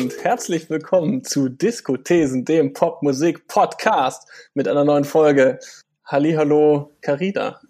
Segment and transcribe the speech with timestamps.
[0.00, 5.58] und herzlich willkommen zu Diskothesen, dem Popmusik-Podcast mit einer neuen Folge.
[6.06, 7.60] Hallo, Carina.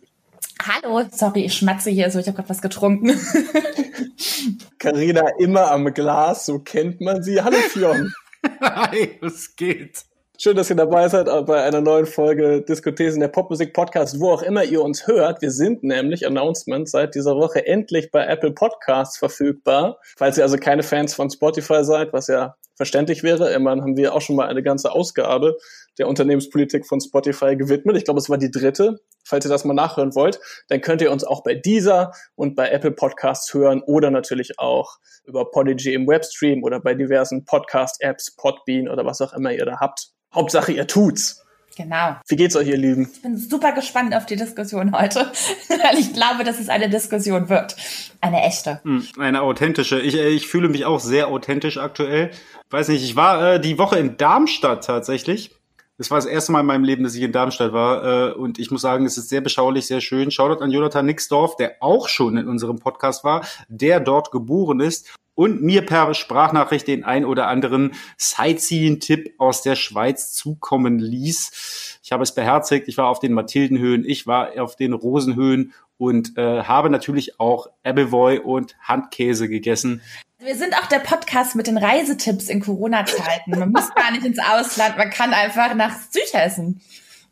[0.63, 3.09] Hallo, sorry, ich schmatze hier so, ich habe gerade was getrunken.
[4.79, 7.43] Carina immer am Glas, so kennt man sie.
[7.43, 8.13] Hallo, Fionn.
[8.61, 10.05] Hi, was geht?
[10.43, 14.65] Schön, dass ihr dabei seid bei einer neuen Folge Diskothesen, der Popmusik-Podcast, wo auch immer
[14.65, 15.43] ihr uns hört.
[15.43, 19.99] Wir sind nämlich, Announcement, seit dieser Woche endlich bei Apple Podcasts verfügbar.
[20.17, 24.15] Falls ihr also keine Fans von Spotify seid, was ja verständlich wäre, immerhin haben wir
[24.15, 25.59] auch schon mal eine ganze Ausgabe
[25.99, 27.99] der Unternehmenspolitik von Spotify gewidmet.
[27.99, 28.99] Ich glaube, es war die dritte.
[29.23, 32.71] Falls ihr das mal nachhören wollt, dann könnt ihr uns auch bei dieser und bei
[32.71, 34.97] Apple Podcasts hören oder natürlich auch
[35.27, 39.81] über Podigy im Webstream oder bei diversen Podcast-Apps, Podbean oder was auch immer ihr da
[39.81, 40.15] habt.
[40.35, 41.45] Hauptsache, ihr tut's.
[41.77, 42.17] Genau.
[42.29, 43.09] Wie geht's euch, ihr Lieben?
[43.13, 45.21] Ich bin super gespannt auf die Diskussion heute,
[45.69, 47.77] weil ich glaube, dass es eine Diskussion wird.
[48.21, 48.81] Eine echte.
[48.83, 50.01] Hm, eine authentische.
[50.01, 52.33] Ich, äh, ich fühle mich auch sehr authentisch aktuell.
[52.71, 55.53] Weiß nicht, ich war äh, die Woche in Darmstadt tatsächlich.
[55.97, 58.31] Das war das erste Mal in meinem Leben, dass ich in Darmstadt war.
[58.31, 60.31] Äh, und ich muss sagen, es ist sehr beschaulich, sehr schön.
[60.31, 65.11] Shoutout an Jonathan Nixdorf, der auch schon in unserem Podcast war, der dort geboren ist
[65.35, 71.99] und mir per Sprachnachricht den ein oder anderen Sightseeing-Tipp aus der Schweiz zukommen ließ.
[72.03, 72.89] Ich habe es beherzigt.
[72.89, 77.69] Ich war auf den Mathildenhöhen, ich war auf den Rosenhöhen und äh, habe natürlich auch
[77.83, 80.01] Appleboy und Handkäse gegessen.
[80.39, 83.51] Wir sind auch der Podcast mit den Reisetipps in Corona-Zeiten.
[83.51, 86.81] Man muss gar nicht ins Ausland, man kann einfach nach Südhessen.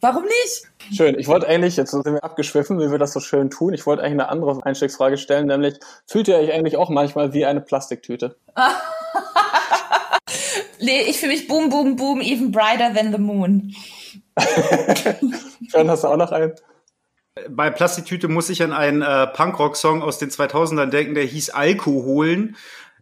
[0.01, 0.97] Warum nicht?
[0.97, 1.19] Schön.
[1.19, 3.75] Ich wollte eigentlich, jetzt sind wir abgeschwiffen, wie wir das so schön tun.
[3.75, 5.75] Ich wollte eigentlich eine andere Einstiegsfrage stellen, nämlich,
[6.07, 8.37] fühlt ihr euch eigentlich auch manchmal wie eine Plastiktüte?
[10.81, 13.75] nee, ich fühle mich boom, boom, boom, even brighter than the moon.
[15.73, 16.53] Dann hast du auch noch einen.
[17.49, 22.57] Bei Plastiktüte muss ich an einen äh, Punkrock-Song aus den 2000ern denken, der hieß Alkoholen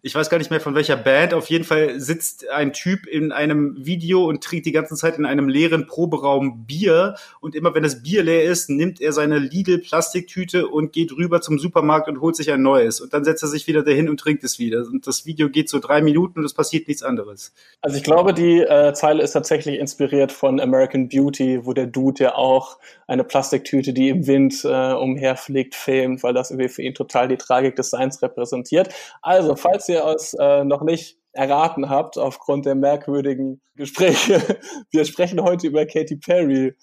[0.07, 3.33] ich weiß gar nicht mehr von welcher Band, auf jeden Fall sitzt ein Typ in
[3.33, 7.83] einem Video und trinkt die ganze Zeit in einem leeren Proberaum Bier und immer wenn
[7.83, 12.21] das Bier leer ist, nimmt er seine Lidl Plastiktüte und geht rüber zum Supermarkt und
[12.21, 14.87] holt sich ein neues und dann setzt er sich wieder dahin und trinkt es wieder
[14.87, 17.53] und das Video geht so drei Minuten und es passiert nichts anderes.
[17.81, 22.23] Also ich glaube, die äh, Zeile ist tatsächlich inspiriert von American Beauty, wo der Dude
[22.23, 22.79] ja auch
[23.09, 27.37] eine Plastiktüte, die im Wind äh, umherfliegt, filmt, weil das irgendwie für ihn total die
[27.37, 28.89] Tragik des Seins repräsentiert.
[29.23, 34.41] Also, falls ihr ihr es äh, noch nicht erraten habt, aufgrund der merkwürdigen Gespräche,
[34.91, 36.75] wir sprechen heute über Katy Perry,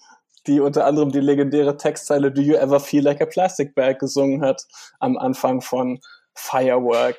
[0.46, 4.42] die unter anderem die legendäre Textzeile Do You Ever Feel Like a Plastic Bag gesungen
[4.42, 4.62] hat
[5.00, 6.00] am Anfang von
[6.34, 7.16] Firework.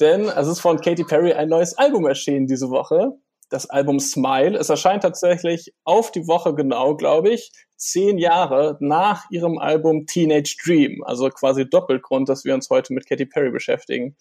[0.00, 3.12] Denn es ist von Katy Perry ein neues Album erschienen diese Woche.
[3.50, 4.56] Das Album Smile.
[4.56, 10.56] Es erscheint tatsächlich auf die Woche genau, glaube ich, zehn Jahre nach ihrem Album Teenage
[10.64, 11.02] Dream.
[11.04, 14.16] Also quasi Doppelgrund, dass wir uns heute mit Katy Perry beschäftigen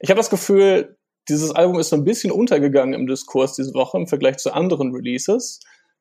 [0.00, 0.96] ich habe das Gefühl,
[1.28, 4.94] dieses Album ist so ein bisschen untergegangen im Diskurs diese Woche im Vergleich zu anderen
[4.94, 5.60] Releases.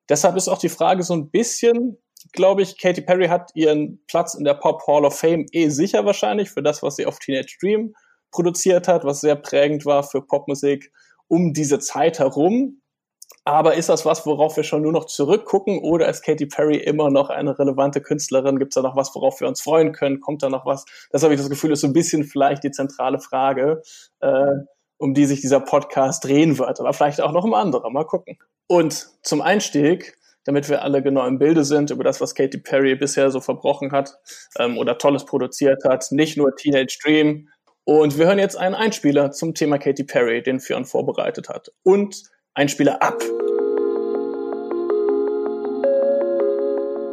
[0.09, 1.97] Deshalb ist auch die Frage so ein bisschen,
[2.33, 6.05] glaube ich, Katy Perry hat ihren Platz in der Pop Hall of Fame eh sicher
[6.05, 7.93] wahrscheinlich für das, was sie auf Teenage Dream
[8.31, 10.91] produziert hat, was sehr prägend war für Popmusik
[11.27, 12.81] um diese Zeit herum.
[13.47, 17.11] Aber ist das was, worauf wir schon nur noch zurückgucken oder ist Katy Perry immer
[17.11, 18.57] noch eine relevante Künstlerin?
[18.57, 20.19] Gibt es da noch was, worauf wir uns freuen können?
[20.19, 20.85] Kommt da noch was?
[21.11, 23.83] Das habe ich das Gefühl, ist so ein bisschen vielleicht die zentrale Frage,
[24.21, 24.47] äh,
[24.97, 26.79] um die sich dieser Podcast drehen wird.
[26.79, 27.91] Aber vielleicht auch noch um andere.
[27.91, 28.39] Mal gucken.
[28.65, 32.95] Und zum Einstieg, damit wir alle genau im Bilde sind über das, was Katy Perry
[32.95, 34.17] bisher so verbrochen hat
[34.57, 37.49] ähm, oder Tolles produziert hat, nicht nur Teenage Dream.
[37.83, 41.71] Und wir hören jetzt einen Einspieler zum Thema Katy Perry, den Fionn vorbereitet hat.
[41.83, 42.23] Und
[42.57, 43.21] Einspieler ab.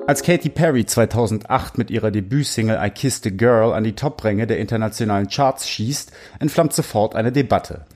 [0.06, 4.58] Als Katy Perry 2008 mit ihrer Debütsingle I Kissed a Girl an die Topränge der
[4.58, 7.86] internationalen Charts schießt, entflammt sofort eine Debatte.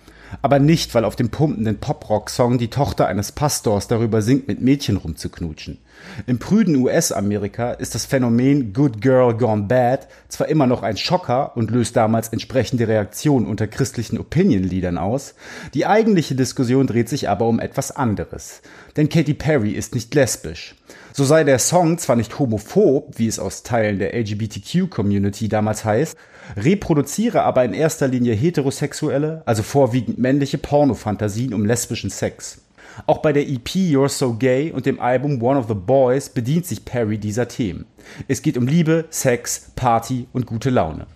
[0.42, 4.96] Aber nicht, weil auf dem pumpenden Pop-Rock-Song die Tochter eines Pastors darüber singt, mit Mädchen
[4.96, 5.78] rumzuknutschen.
[6.26, 11.56] Im prüden US-Amerika ist das Phänomen Good Girl Gone Bad zwar immer noch ein Schocker
[11.56, 15.34] und löst damals entsprechende Reaktionen unter christlichen Opinion-Liedern aus,
[15.74, 18.62] die eigentliche Diskussion dreht sich aber um etwas anderes.
[18.96, 20.74] Denn Katy Perry ist nicht lesbisch.
[21.12, 26.16] So sei der Song zwar nicht homophob, wie es aus Teilen der LGBTQ-Community damals heißt,
[26.56, 32.62] reproduziere aber in erster Linie heterosexuelle, also vorwiegend männliche Pornofantasien um lesbischen Sex.
[33.06, 36.66] Auch bei der EP You're So Gay und dem Album One of the Boys bedient
[36.66, 37.84] sich Perry dieser Themen.
[38.28, 41.06] Es geht um Liebe, Sex, Party und gute Laune.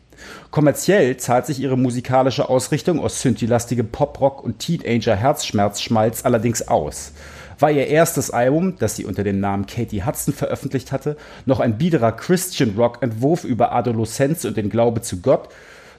[0.51, 7.13] Kommerziell zahlt sich ihre musikalische Ausrichtung aus synthilastigem Poprock und Teenager-Herzschmerzschmalz allerdings aus.
[7.61, 11.17] War ihr erstes Album, das sie unter dem Namen Katie Hudson veröffentlicht hatte,
[11.47, 15.51] noch ein biederer Christian Rock Entwurf über Adoleszenz und den Glaube zu Gott,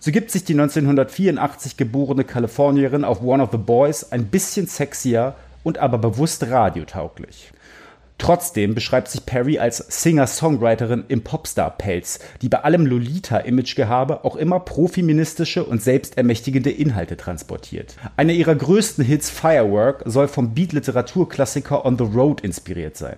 [0.03, 5.35] So gibt sich die 1984 geborene Kalifornierin auf One of the Boys ein bisschen sexier
[5.61, 7.51] und aber bewusst radiotauglich.
[8.21, 15.63] Trotzdem beschreibt sich Perry als Singer-Songwriterin im Popstar-Pelz, die bei allem Lolita-Imagegehabe auch immer profeministische
[15.63, 17.95] und selbstermächtigende Inhalte transportiert.
[18.17, 23.17] Einer ihrer größten Hits, Firework, soll vom Beat-Literaturklassiker On the Road inspiriert sein.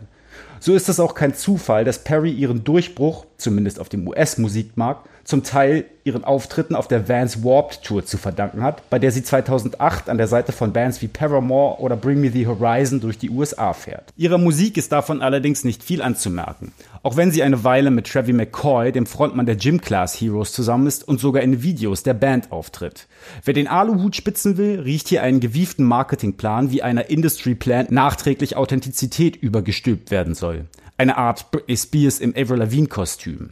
[0.61, 5.43] So ist es auch kein Zufall, dass Perry ihren Durchbruch, zumindest auf dem US-Musikmarkt, zum
[5.43, 10.09] Teil ihren Auftritten auf der Vans Warped Tour zu verdanken hat, bei der sie 2008
[10.09, 13.73] an der Seite von Bands wie Paramore oder Bring Me the Horizon durch die USA
[13.73, 14.11] fährt.
[14.17, 16.73] Ihrer Musik ist davon allerdings nicht viel anzumerken,
[17.03, 20.87] auch wenn sie eine Weile mit Trevi McCoy, dem Frontmann der Gym Class Heroes, zusammen
[20.87, 23.07] ist und sogar in Videos der Band auftritt.
[23.45, 28.57] Wer den Aluhut spitzen will, riecht hier einen gewieften Marketingplan, wie einer Industry Plan nachträglich
[28.57, 30.65] Authentizität übergestülpt werden soll.
[30.97, 33.51] Eine Art Britney Spears im Avril Lavigne Kostüm.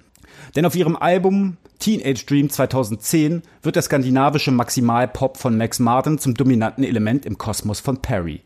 [0.56, 6.36] Denn auf ihrem Album Teenage Dream 2010 wird der skandinavische Maximalpop von Max Martin zum
[6.36, 8.42] dominanten Element im Kosmos von Perry.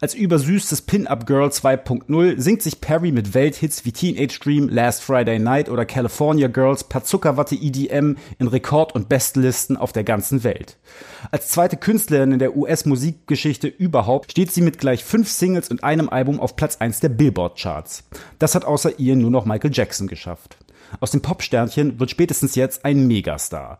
[0.00, 5.40] Als übersüßtes Pin-Up Girl 2.0 singt sich Perry mit Welthits wie Teenage Dream, Last Friday
[5.40, 10.76] Night oder California Girls per Zuckerwatte EDM in Rekord- und Bestlisten auf der ganzen Welt.
[11.32, 16.08] Als zweite Künstlerin in der US-Musikgeschichte überhaupt steht sie mit gleich fünf Singles und einem
[16.08, 18.04] Album auf Platz 1 der Billboard-Charts.
[18.38, 20.58] Das hat außer ihr nur noch Michael Jackson geschafft.
[21.00, 23.78] Aus dem Popsternchen wird spätestens jetzt ein Megastar.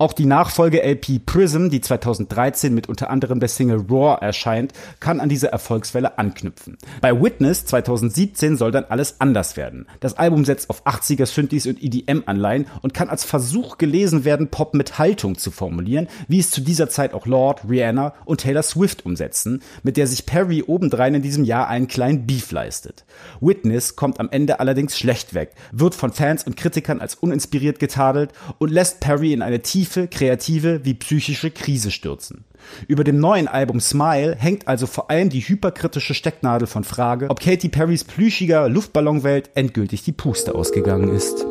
[0.00, 5.28] Auch die Nachfolge-LP Prism, die 2013 mit unter anderem der Single Roar erscheint, kann an
[5.28, 6.78] diese Erfolgswelle anknüpfen.
[7.00, 9.86] Bei Witness 2017 soll dann alles anders werden.
[9.98, 14.72] Das Album setzt auf 80er Synthes und EDM-Anleihen und kann als Versuch gelesen werden, Pop
[14.72, 19.04] mit Haltung zu formulieren, wie es zu dieser Zeit auch Lord, Rihanna und Taylor Swift
[19.04, 23.04] umsetzen, mit der sich Perry obendrein in diesem Jahr einen kleinen Beef leistet.
[23.40, 28.30] Witness kommt am Ende allerdings schlecht weg, wird von Fans und Kritikern als uninspiriert getadelt
[28.58, 32.44] und lässt Perry in eine tiefe tiefe, kreative wie psychische Krise stürzen.
[32.86, 37.40] Über dem neuen Album Smile hängt also vor allem die hyperkritische Stecknadel von Frage, ob
[37.40, 41.46] Katy Perrys plüschiger Luftballonwelt endgültig die Puste ausgegangen ist.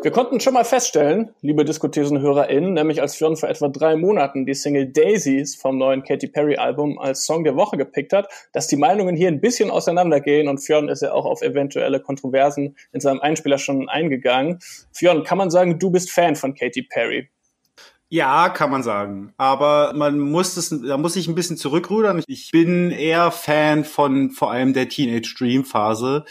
[0.00, 4.54] Wir konnten schon mal feststellen, liebe Diskutesen-HörerInnen, nämlich als Fionn vor etwa drei Monaten die
[4.54, 9.16] Single Daisies vom neuen Katy Perry-Album als Song der Woche gepickt hat, dass die Meinungen
[9.16, 13.58] hier ein bisschen auseinandergehen und Fionn ist ja auch auf eventuelle Kontroversen in seinem Einspieler
[13.58, 14.60] schon eingegangen.
[14.92, 17.28] Fionn, kann man sagen, du bist Fan von Katy Perry?
[18.08, 19.34] Ja, kann man sagen.
[19.36, 22.22] Aber man muss es, da muss ich ein bisschen zurückrudern.
[22.28, 26.24] Ich bin eher Fan von vor allem der Teenage Dream Phase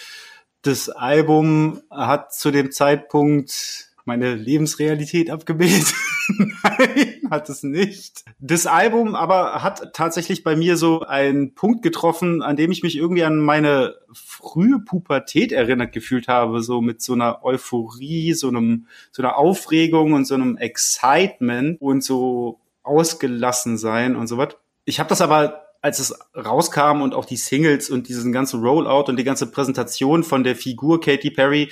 [0.67, 5.93] das Album hat zu dem Zeitpunkt meine Lebensrealität abgebildet.
[6.37, 8.25] Nein, hat es nicht.
[8.39, 12.97] Das Album aber hat tatsächlich bei mir so einen Punkt getroffen, an dem ich mich
[12.97, 18.87] irgendwie an meine frühe Pubertät erinnert gefühlt habe, so mit so einer Euphorie, so einem,
[19.11, 24.57] so einer Aufregung und so einem Excitement und so ausgelassen sein und so was.
[24.83, 29.09] Ich habe das aber als es rauskam und auch die Singles und diesen ganzen Rollout
[29.09, 31.71] und die ganze Präsentation von der Figur Katy Perry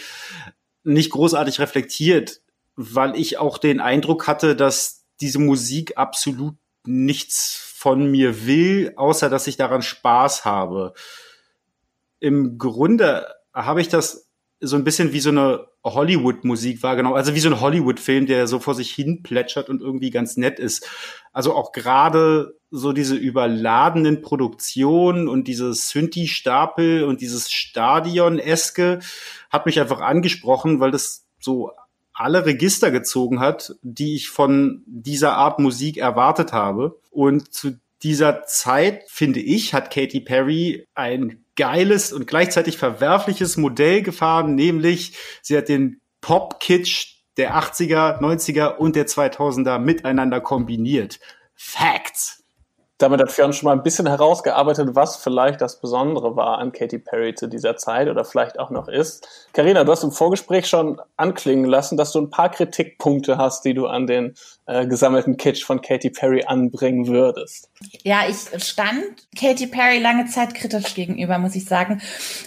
[0.83, 2.41] nicht großartig reflektiert,
[2.75, 6.55] weil ich auch den Eindruck hatte, dass diese Musik absolut
[6.85, 10.93] nichts von mir will, außer dass ich daran Spaß habe.
[12.19, 14.24] Im Grunde habe ich das
[14.65, 18.59] so ein bisschen wie so eine Hollywood-Musik wahrgenommen, also wie so ein Hollywood-Film, der so
[18.59, 20.87] vor sich hin plätschert und irgendwie ganz nett ist.
[21.31, 28.99] Also auch gerade so diese überladenen Produktionen und dieses Synthi-Stapel und dieses Stadion-eske
[29.49, 31.71] hat mich einfach angesprochen, weil das so
[32.13, 36.99] alle Register gezogen hat, die ich von dieser Art Musik erwartet habe.
[37.11, 44.01] Und zu dieser Zeit, finde ich, hat Katy Perry ein geiles und gleichzeitig verwerfliches Modell
[44.01, 51.19] gefahren, nämlich sie hat den Pop-Kitsch der 80er, 90er und der 2000er miteinander kombiniert.
[51.55, 52.44] Facts.
[52.97, 56.99] Damit hat Fionn schon mal ein bisschen herausgearbeitet, was vielleicht das Besondere war an Katy
[56.99, 59.27] Perry zu dieser Zeit oder vielleicht auch noch ist.
[59.51, 63.73] Karina, du hast im Vorgespräch schon anklingen lassen, dass du ein paar Kritikpunkte hast, die
[63.73, 64.35] du an den
[64.65, 67.69] äh, gesammelten Kitsch von Katy Perry anbringen würdest.
[68.03, 69.03] Ja, ich stand
[69.37, 72.01] Katy Perry lange Zeit kritisch gegenüber, muss ich sagen.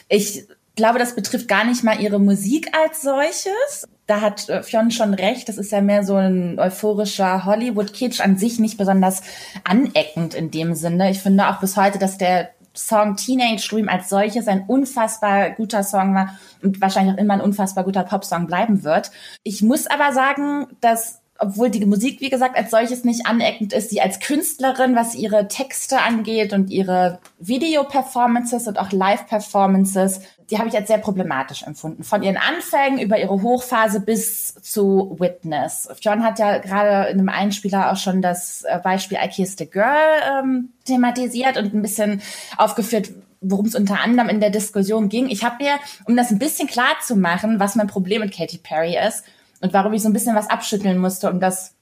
[0.08, 0.46] Ich
[0.78, 3.86] glaube, das betrifft gar nicht mal ihre Musik als solches.
[4.06, 5.50] Da hat äh, Fionn schon recht.
[5.50, 9.22] Das ist ja mehr so ein euphorischer Hollywood-Kitsch an sich nicht besonders
[9.64, 11.10] aneckend in dem Sinne.
[11.10, 15.82] Ich finde auch bis heute, dass der Song Teenage Dream als solches ein unfassbar guter
[15.82, 19.10] Song war und wahrscheinlich auch immer ein unfassbar guter Popsong bleiben wird.
[19.42, 23.90] Ich muss aber sagen, dass obwohl die Musik, wie gesagt, als solches nicht aneckend ist,
[23.90, 30.68] sie als Künstlerin, was ihre Texte angeht und ihre Video-Performances und auch Live-Performances, die habe
[30.68, 32.02] ich als sehr problematisch empfunden.
[32.02, 35.88] Von ihren Anfängen über ihre Hochphase bis zu Witness.
[36.00, 39.64] John hat ja gerade in einem Einspieler auch schon das äh, Beispiel I Kissed a
[39.64, 42.20] Girl ähm, thematisiert und ein bisschen
[42.56, 45.28] aufgeführt, worum es unter anderem in der Diskussion ging.
[45.28, 45.74] Ich habe mir,
[46.06, 49.22] um das ein bisschen klar zu machen, was mein Problem mit Katy Perry ist,
[49.60, 51.74] und warum ich so ein bisschen was abschütteln musste, um das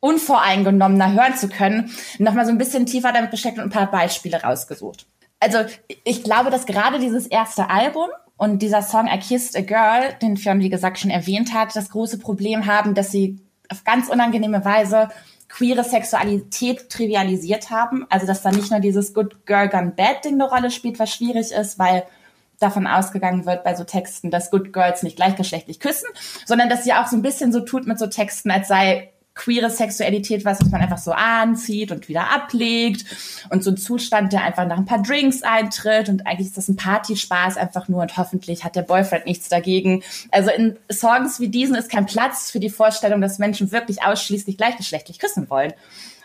[0.00, 4.42] unvoreingenommener hören zu können, nochmal so ein bisschen tiefer damit beschäftigt und ein paar Beispiele
[4.42, 5.06] rausgesucht.
[5.38, 5.58] Also
[6.04, 10.36] ich glaube, dass gerade dieses erste Album und dieser Song I Kissed a Girl, den
[10.36, 14.64] Fionn, wie gesagt, schon erwähnt hat, das große Problem haben, dass sie auf ganz unangenehme
[14.64, 15.08] Weise
[15.48, 18.06] queere Sexualität trivialisiert haben.
[18.08, 21.12] Also dass da nicht nur dieses Good Girl Gone Bad Ding eine Rolle spielt, was
[21.12, 22.04] schwierig ist, weil
[22.62, 26.08] davon ausgegangen wird bei so Texten, dass Good Girls nicht gleichgeschlechtlich küssen,
[26.46, 29.70] sondern dass sie auch so ein bisschen so tut mit so Texten, als sei queere
[29.70, 33.04] Sexualität was, was man einfach so anzieht und wieder ablegt
[33.50, 36.68] und so ein Zustand, der einfach nach ein paar Drinks eintritt und eigentlich ist das
[36.68, 40.02] ein Partyspaß einfach nur und hoffentlich hat der Boyfriend nichts dagegen.
[40.30, 44.58] Also in Songs wie diesen ist kein Platz für die Vorstellung, dass Menschen wirklich ausschließlich
[44.58, 45.72] gleichgeschlechtlich küssen wollen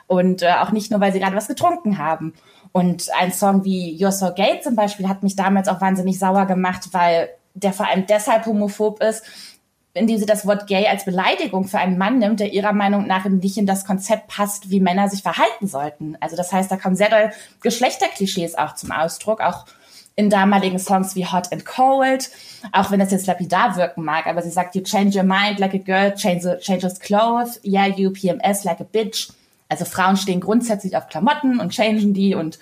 [0.07, 2.33] und äh, auch nicht nur, weil sie gerade was getrunken haben.
[2.77, 6.45] Und ein Song wie You're So Gay zum Beispiel hat mich damals auch wahnsinnig sauer
[6.45, 9.23] gemacht, weil der vor allem deshalb homophob ist,
[9.95, 13.25] indem sie das Wort gay als Beleidigung für einen Mann nimmt, der ihrer Meinung nach
[13.25, 16.17] nicht in das Konzept passt, wie Männer sich verhalten sollten.
[16.19, 17.31] Also das heißt, da kommen sehr doll
[17.63, 19.65] Geschlechterklischees auch zum Ausdruck, auch
[20.15, 22.29] in damaligen Songs wie Hot and Cold,
[22.73, 25.73] auch wenn das jetzt lapidar wirken mag, aber sie sagt, you change your mind like
[25.73, 29.31] a girl, change, changes clothes, yeah, you PMS like a bitch.
[29.69, 32.59] Also Frauen stehen grundsätzlich auf Klamotten und changen die und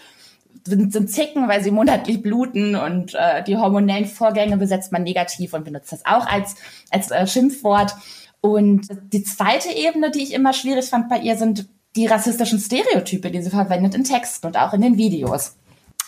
[0.65, 5.53] sind, sind zicken, weil sie monatlich bluten und äh, die hormonellen Vorgänge besetzt man negativ
[5.53, 6.55] und benutzt das auch als,
[6.89, 7.93] als äh, Schimpfwort.
[8.41, 13.31] Und die zweite Ebene, die ich immer schwierig fand bei ihr, sind die rassistischen Stereotype,
[13.31, 15.55] die sie verwendet in Texten und auch in den Videos.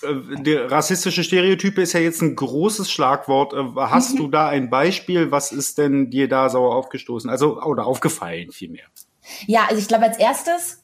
[0.04, 3.54] Äh, die rassistische Stereotype ist ja jetzt ein großes Schlagwort.
[3.54, 4.18] Äh, hast mhm.
[4.18, 5.32] du da ein Beispiel?
[5.32, 7.30] Was ist denn dir da sauer aufgestoßen?
[7.30, 8.86] Also, oder aufgefallen vielmehr?
[9.46, 10.84] Ja, also ich glaube, als erstes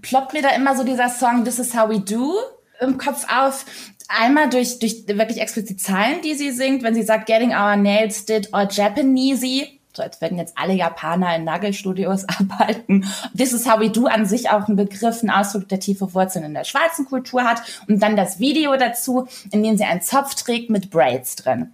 [0.00, 2.34] ploppt mir da immer so dieser Song This is how we do
[2.80, 3.64] im Kopf auf.
[4.08, 8.24] Einmal durch, durch wirklich explizit Zahlen, die sie singt, wenn sie sagt, getting our nails
[8.24, 9.78] did all Japanesey.
[9.94, 13.04] So als würden jetzt alle Japaner in Nagelstudios arbeiten.
[13.36, 16.44] This is how we do an sich auch ein Begriff, ein Ausdruck, der tiefe Wurzeln
[16.44, 17.62] in der schwarzen Kultur hat.
[17.88, 21.72] Und dann das Video dazu, in dem sie einen Zopf trägt mit Braids drin.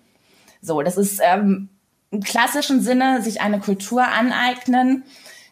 [0.63, 1.69] So, das ist ähm,
[2.11, 5.05] im klassischen Sinne sich eine Kultur aneignen,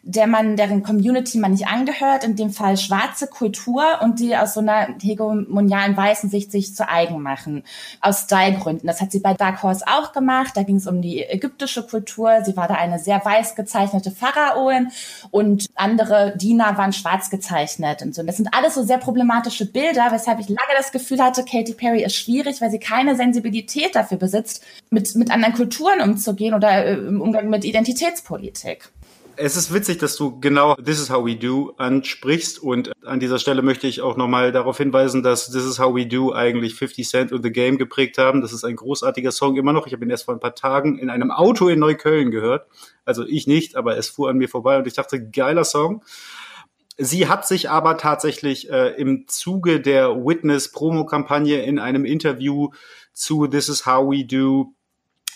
[0.05, 4.53] der man, deren Community man nicht angehört, in dem Fall schwarze Kultur und die aus
[4.53, 7.63] so einer hegemonialen weißen Sicht sich zu eigen machen.
[8.01, 8.85] Aus Stylegründen.
[8.85, 10.51] Das hat sie bei Dark Horse auch gemacht.
[10.55, 12.43] Da ging es um die ägyptische Kultur.
[12.43, 14.91] Sie war da eine sehr weiß gezeichnete Pharaoin
[15.31, 18.21] und andere Diener waren schwarz gezeichnet und so.
[18.21, 21.75] Und das sind alles so sehr problematische Bilder, weshalb ich lange das Gefühl hatte, Katy
[21.75, 26.85] Perry ist schwierig, weil sie keine Sensibilität dafür besitzt, mit, mit anderen Kulturen umzugehen oder
[26.85, 28.89] äh, im Umgang mit Identitätspolitik.
[29.35, 33.39] Es ist witzig, dass du genau This is how we do ansprichst und an dieser
[33.39, 37.07] Stelle möchte ich auch nochmal darauf hinweisen, dass This is how we do eigentlich 50
[37.07, 38.41] Cent und The Game geprägt haben.
[38.41, 39.87] Das ist ein großartiger Song immer noch.
[39.87, 42.67] Ich habe ihn erst vor ein paar Tagen in einem Auto in Neukölln gehört.
[43.05, 46.03] Also ich nicht, aber es fuhr an mir vorbei und ich dachte, geiler Song.
[46.97, 52.69] Sie hat sich aber tatsächlich äh, im Zuge der Witness Promo-Kampagne in einem Interview
[53.13, 54.73] zu This is how we do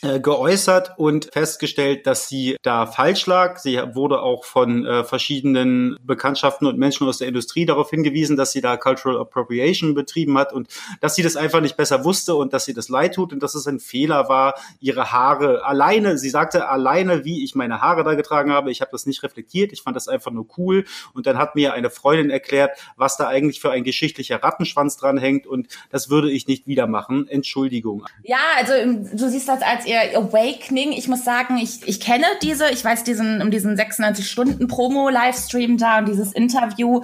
[0.02, 3.58] geäußert und festgestellt, dass sie da falsch lag.
[3.58, 8.52] Sie wurde auch von äh, verschiedenen Bekanntschaften und Menschen aus der Industrie darauf hingewiesen, dass
[8.52, 10.68] sie da Cultural Appropriation betrieben hat und
[11.02, 13.56] dass sie das einfach nicht besser wusste und dass sie das leid tut und dass
[13.56, 18.14] es ein Fehler war, ihre Haare alleine, sie sagte alleine, wie ich meine Haare da
[18.14, 21.38] getragen habe, ich habe das nicht reflektiert, ich fand das einfach nur cool und dann
[21.38, 26.10] hat mir eine Freundin erklärt, was da eigentlich für ein geschichtlicher Rattenschwanz dranhängt und das
[26.10, 27.28] würde ich nicht wieder machen.
[27.28, 28.06] Entschuldigung.
[28.24, 28.74] Ja, also
[29.14, 30.92] du siehst das als ihr Awakening.
[30.92, 35.78] Ich muss sagen, ich, ich kenne diese, ich weiß diesen, um diesen 96 Stunden Promo-Livestream
[35.78, 37.02] da und dieses Interview.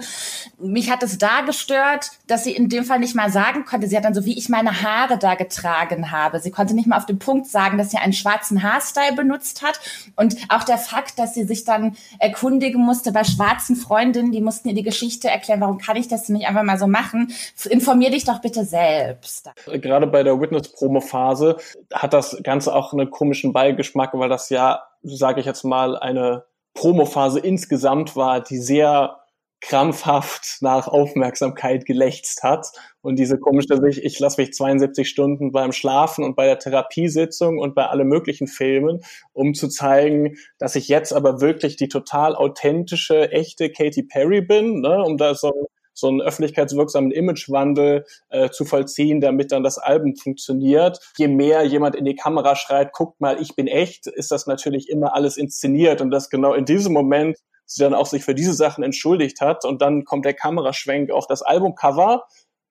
[0.58, 3.88] Mich hat es da gestört, dass sie in dem Fall nicht mal sagen konnte.
[3.88, 6.40] Sie hat dann so, wie ich meine Haare da getragen habe.
[6.40, 9.80] Sie konnte nicht mal auf den Punkt sagen, dass sie einen schwarzen Haarstyle benutzt hat.
[10.16, 14.68] Und auch der Fakt, dass sie sich dann erkundigen musste bei schwarzen Freundinnen, die mussten
[14.68, 17.32] ihr die Geschichte erklären, warum kann ich das nicht einfach mal so machen?
[17.70, 19.50] Informier dich doch bitte selbst.
[19.66, 21.56] Gerade bei der Witness-Promo-Phase
[21.92, 26.44] hat das Ganze auch einen komischen Beigeschmack, weil das ja, sage ich jetzt mal, eine
[26.74, 29.16] Promophase insgesamt war, die sehr
[29.64, 32.66] krampfhaft nach Aufmerksamkeit gelächzt hat.
[33.00, 37.58] Und diese komische sich, ich lasse mich 72 Stunden beim Schlafen und bei der Therapiesitzung
[37.58, 39.00] und bei allen möglichen Filmen,
[39.32, 44.80] um zu zeigen, dass ich jetzt aber wirklich die total authentische, echte Katy Perry bin,
[44.80, 50.16] ne, um da so so einen öffentlichkeitswirksamen Imagewandel äh, zu vollziehen, damit dann das Album
[50.16, 50.98] funktioniert.
[51.16, 54.88] Je mehr jemand in die Kamera schreit, guckt mal, ich bin echt, ist das natürlich
[54.88, 58.52] immer alles inszeniert und das genau in diesem Moment sie dann auch sich für diese
[58.52, 62.24] Sachen entschuldigt hat und dann kommt der Kameraschwenk auf das Albumcover.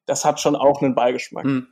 [0.06, 1.46] Das hat schon auch einen Beigeschmack.
[1.46, 1.68] Hm.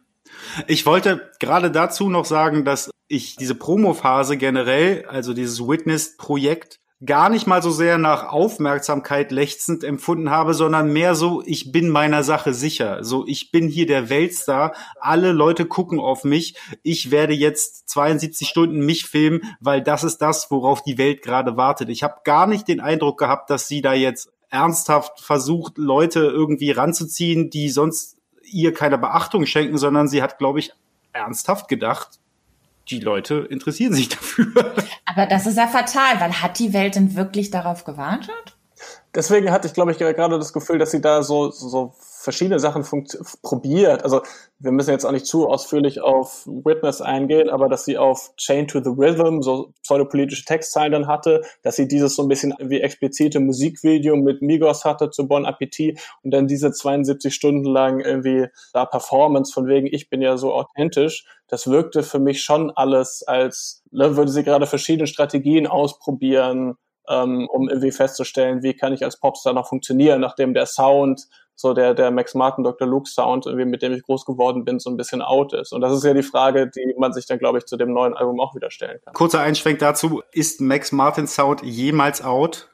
[0.67, 7.29] Ich wollte gerade dazu noch sagen, dass ich diese Promophase generell, also dieses Witness-Projekt, gar
[7.29, 12.23] nicht mal so sehr nach Aufmerksamkeit lechzend empfunden habe, sondern mehr so, ich bin meiner
[12.23, 13.03] Sache sicher.
[13.03, 14.73] So, ich bin hier der Weltstar.
[14.99, 16.55] Alle Leute gucken auf mich.
[16.83, 21.57] Ich werde jetzt 72 Stunden mich filmen, weil das ist das, worauf die Welt gerade
[21.57, 21.89] wartet.
[21.89, 26.71] Ich habe gar nicht den Eindruck gehabt, dass sie da jetzt ernsthaft versucht, Leute irgendwie
[26.71, 30.71] ranzuziehen, die sonst ihr keine Beachtung schenken, sondern sie hat, glaube ich,
[31.13, 32.20] ernsthaft gedacht,
[32.91, 34.75] die Leute interessieren sich dafür.
[35.05, 38.57] Aber das ist ja fatal, weil hat die Welt denn wirklich darauf gewartet?
[39.13, 42.85] Deswegen hatte ich, glaube ich, gerade das Gefühl, dass sie da so, so verschiedene Sachen
[43.41, 44.03] probiert.
[44.03, 44.21] Also
[44.59, 48.69] wir müssen jetzt auch nicht zu ausführlich auf Witness eingehen, aber dass sie auf Chain
[48.69, 52.79] to the Rhythm so pseudopolitische Textzeilen dann hatte, dass sie dieses so ein bisschen wie
[52.79, 58.47] explizite Musikvideo mit Migos hatte zu Bon Appetit und dann diese 72 Stunden lang irgendwie
[58.71, 61.25] da Performance von wegen, ich bin ja so authentisch.
[61.47, 66.77] Das wirkte für mich schon alles als, ne, würde sie gerade verschiedene Strategien ausprobieren,
[67.09, 71.73] ähm, um irgendwie festzustellen, wie kann ich als Popstar noch funktionieren, nachdem der Sound so
[71.73, 72.87] der, der Max Martin Dr.
[72.87, 75.71] Luke Sound, irgendwie, mit dem ich groß geworden bin, so ein bisschen out ist.
[75.71, 78.15] Und das ist ja die Frage, die man sich dann, glaube ich, zu dem neuen
[78.15, 79.13] Album auch wieder stellen kann.
[79.13, 80.23] Kurzer Einschwenk dazu.
[80.31, 82.69] Ist Max Martin Sound jemals out?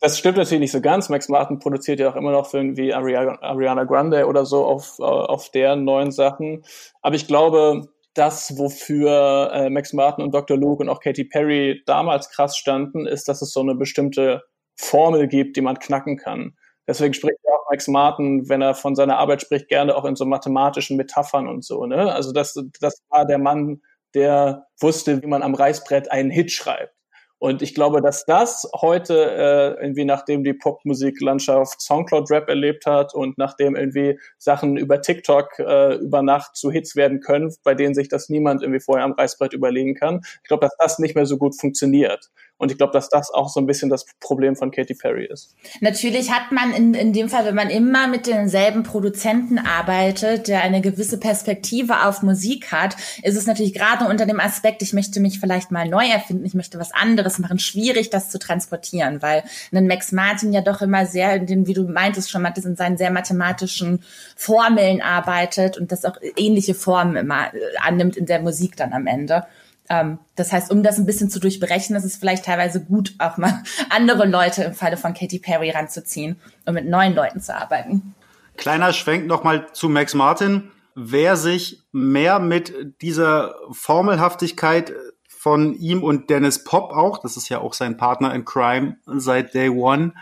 [0.00, 1.08] Das stimmt natürlich nicht so ganz.
[1.08, 5.04] Max Martin produziert ja auch immer noch Filme wie Ariana Grande oder so auf, äh,
[5.04, 6.64] auf deren neuen Sachen.
[7.02, 10.56] Aber ich glaube, das, wofür äh, Max Martin und Dr.
[10.56, 14.42] Luke und auch Katy Perry damals krass standen, ist, dass es so eine bestimmte
[14.76, 16.56] Formel gibt, die man knacken kann.
[16.86, 20.16] Deswegen spricht ja auch Max Martin, wenn er von seiner Arbeit spricht, gerne auch in
[20.16, 21.86] so mathematischen Metaphern und so.
[21.86, 22.12] Ne?
[22.12, 23.80] Also das, das war der Mann,
[24.14, 26.94] der wusste, wie man am Reißbrett einen Hit schreibt.
[27.42, 33.36] Und ich glaube, dass das heute äh, irgendwie nachdem die Popmusiklandschaft Soundcloud-Rap erlebt hat und
[33.36, 38.08] nachdem irgendwie Sachen über TikTok äh, über Nacht zu Hits werden können, bei denen sich
[38.08, 41.36] das niemand irgendwie vorher am Reißbrett überlegen kann, ich glaube, dass das nicht mehr so
[41.36, 42.30] gut funktioniert.
[42.62, 45.56] Und ich glaube, dass das auch so ein bisschen das Problem von Katy Perry ist.
[45.80, 50.62] Natürlich hat man in, in dem Fall, wenn man immer mit denselben Produzenten arbeitet, der
[50.62, 52.94] eine gewisse Perspektive auf Musik hat,
[53.24, 56.54] ist es natürlich gerade unter dem Aspekt, ich möchte mich vielleicht mal neu erfinden, ich
[56.54, 61.04] möchte was anderes machen, schwierig, das zu transportieren, weil ein Max Martin ja doch immer
[61.04, 64.04] sehr, in den, wie du meintest schon, Mathis, in seinen sehr mathematischen
[64.36, 69.08] Formeln arbeitet und das auch ähnliche Formen immer äh, annimmt in der Musik dann am
[69.08, 69.46] Ende.
[69.92, 73.36] Ähm, das heißt, um das ein bisschen zu durchbrechen, ist es vielleicht teilweise gut, auch
[73.36, 78.14] mal andere Leute im Falle von Katy Perry ranzuziehen und mit neuen Leuten zu arbeiten.
[78.56, 80.70] Kleiner Schwenk nochmal zu Max Martin.
[80.94, 84.94] Wer sich mehr mit dieser Formelhaftigkeit
[85.28, 89.52] von ihm und Dennis Pop auch, das ist ja auch sein Partner in Crime seit
[89.52, 90.14] Day One,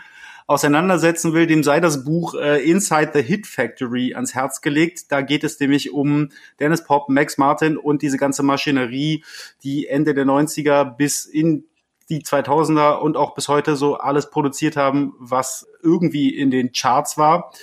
[0.51, 5.11] auseinandersetzen will, dem sei das Buch äh, Inside the Hit Factory ans Herz gelegt.
[5.11, 9.23] Da geht es nämlich um Dennis Pop, Max Martin und diese ganze Maschinerie,
[9.63, 11.63] die Ende der 90er bis in
[12.09, 17.17] die 2000er und auch bis heute so alles produziert haben, was irgendwie in den Charts
[17.17, 17.53] war.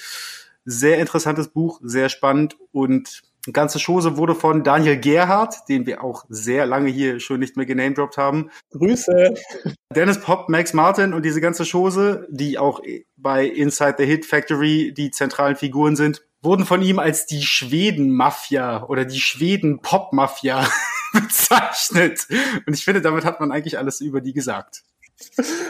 [0.65, 6.05] Sehr interessantes Buch, sehr spannend und die ganze Chose wurde von Daniel Gerhardt, den wir
[6.05, 8.51] auch sehr lange hier schon nicht mehr genamedroppt haben.
[8.73, 9.35] Grüße.
[9.97, 12.81] Dennis Pop, Max Martin und diese ganze Chose, die auch
[13.17, 18.85] bei Inside the Hit Factory die zentralen Figuren sind, wurden von ihm als die Schweden-Mafia
[18.85, 20.69] oder die Schweden-Pop-Mafia
[21.15, 22.27] bezeichnet.
[22.67, 24.83] Und ich finde, damit hat man eigentlich alles über die gesagt.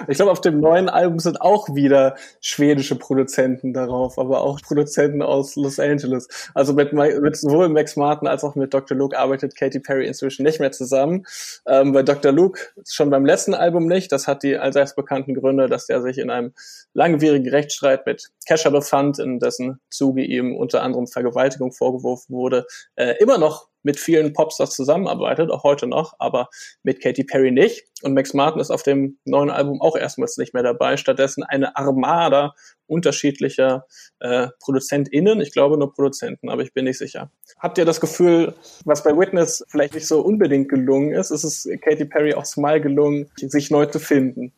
[0.09, 5.23] Ich glaube, auf dem neuen Album sind auch wieder schwedische Produzenten darauf, aber auch Produzenten
[5.23, 6.29] aus Los Angeles.
[6.55, 8.97] Also mit, mit sowohl Max Martin als auch mit Dr.
[8.97, 11.25] Luke arbeitet Katy Perry inzwischen nicht mehr zusammen.
[11.67, 12.33] Ähm, bei Dr.
[12.33, 14.13] Luke schon beim letzten Album nicht.
[14.13, 16.53] Das hat die allseits bekannten Gründe, dass der sich in einem
[16.93, 23.15] langwierigen Rechtsstreit mit Kesha befand, in dessen Zuge ihm unter anderem Vergewaltigung vorgeworfen wurde, äh,
[23.19, 26.49] immer noch mit vielen Popstars zusammenarbeitet, auch heute noch, aber
[26.83, 27.85] mit Katy Perry nicht.
[28.03, 30.97] Und Max Martin ist auf dem neuen Album auch erstmals nicht mehr dabei.
[30.97, 32.55] Stattdessen eine Armada
[32.87, 33.87] unterschiedlicher
[34.21, 35.41] äh, ProduzentInnen.
[35.41, 37.31] Ich glaube nur Produzenten, aber ich bin nicht sicher.
[37.59, 41.69] Habt ihr das Gefühl, was bei Witness vielleicht nicht so unbedingt gelungen ist, ist es
[41.83, 44.53] Katy Perry auch mal gelungen, sich neu zu finden?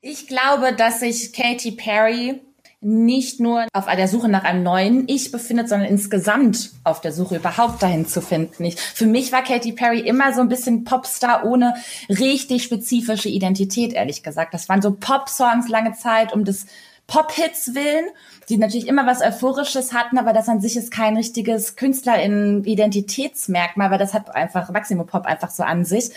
[0.00, 2.40] Ich glaube, dass sich Katy Perry
[2.84, 7.36] nicht nur auf der Suche nach einem neuen Ich befindet, sondern insgesamt auf der Suche
[7.36, 8.64] überhaupt dahin zu finden.
[8.64, 11.74] Ich, für mich war Katy Perry immer so ein bisschen Popstar ohne
[12.08, 14.52] richtig spezifische Identität, ehrlich gesagt.
[14.52, 16.66] Das waren so Pop-Songs lange Zeit um des
[17.12, 18.06] Pop-Hits willen
[18.48, 23.98] die natürlich immer was Euphorisches hatten, aber das an sich ist kein richtiges Künstlerin-Identitätsmerkmal, weil
[23.98, 26.10] das hat einfach Maximo Pop einfach so an sich.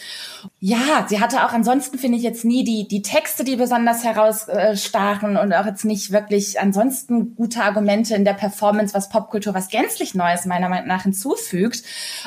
[0.59, 5.37] Ja, sie hatte auch ansonsten, finde ich, jetzt nie die, die Texte, die besonders herausstachen
[5.37, 10.15] und auch jetzt nicht wirklich ansonsten gute Argumente in der Performance, was Popkultur was gänzlich
[10.15, 11.83] Neues meiner Meinung nach hinzufügt.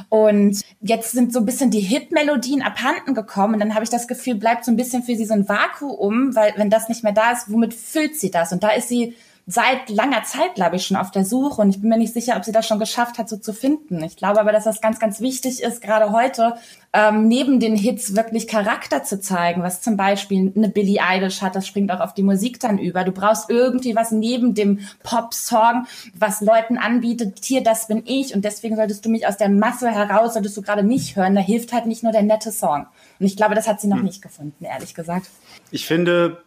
[0.09, 4.09] Und jetzt sind so ein bisschen die Hitmelodien abhanden gekommen und dann habe ich das
[4.09, 7.13] Gefühl, bleibt so ein bisschen für sie so ein Vakuum, weil wenn das nicht mehr
[7.13, 8.53] da ist, womit füllt sie das?
[8.53, 9.15] Und da ist sie
[9.51, 12.37] seit langer Zeit, glaube ich, schon auf der Suche und ich bin mir nicht sicher,
[12.37, 14.05] ob sie das schon geschafft hat, so zu finden.
[14.05, 16.57] Ich glaube aber, dass das ganz, ganz wichtig ist, gerade heute,
[16.93, 21.57] ähm, neben den Hits wirklich Charakter zu zeigen, was zum Beispiel eine Billie Eilish hat,
[21.57, 23.05] das springt auch auf die Musik dann über.
[23.05, 28.45] Du brauchst irgendwie was neben dem Pop-Song, was Leuten anbietet, hier, das bin ich und
[28.45, 31.73] deswegen solltest du mich aus der Masse heraus, solltest du gerade nicht hören, da hilft
[31.73, 32.87] halt nicht nur der nette Song.
[33.19, 34.05] Und ich glaube, das hat sie noch hm.
[34.05, 35.31] nicht gefunden, ehrlich gesagt.
[35.71, 36.43] Ich finde,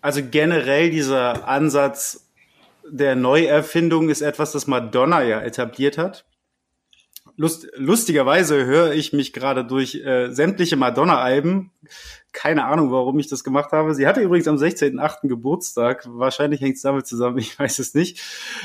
[0.00, 2.26] also generell dieser Ansatz,
[2.88, 6.24] der Neuerfindung ist etwas, das Madonna ja etabliert hat.
[7.36, 11.70] Lust, lustigerweise höre ich mich gerade durch äh, sämtliche Madonna-Alben.
[12.32, 13.94] Keine Ahnung, warum ich das gemacht habe.
[13.94, 15.26] Sie hatte übrigens am 16.8.
[15.26, 16.06] Geburtstag.
[16.06, 18.20] Wahrscheinlich hängt es damit zusammen, ich weiß es nicht.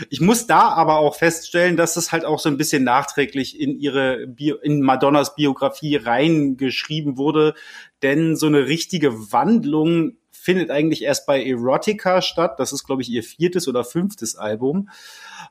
[0.09, 3.79] Ich muss da aber auch feststellen, dass es halt auch so ein bisschen nachträglich in
[3.79, 7.53] ihre Bio, in Madonnas Biografie reingeschrieben wurde.
[8.01, 12.59] Denn so eine richtige Wandlung findet eigentlich erst bei Erotica statt.
[12.59, 14.89] Das ist, glaube ich, ihr viertes oder fünftes Album.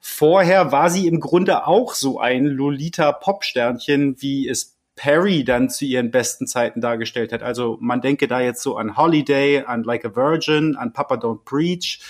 [0.00, 6.10] Vorher war sie im Grunde auch so ein Lolita-Pop-Sternchen, wie es Perry dann zu ihren
[6.10, 7.42] besten Zeiten dargestellt hat.
[7.42, 11.44] Also man denke da jetzt so an Holiday, an Like a Virgin, an Papa Don't
[11.44, 12.00] Preach.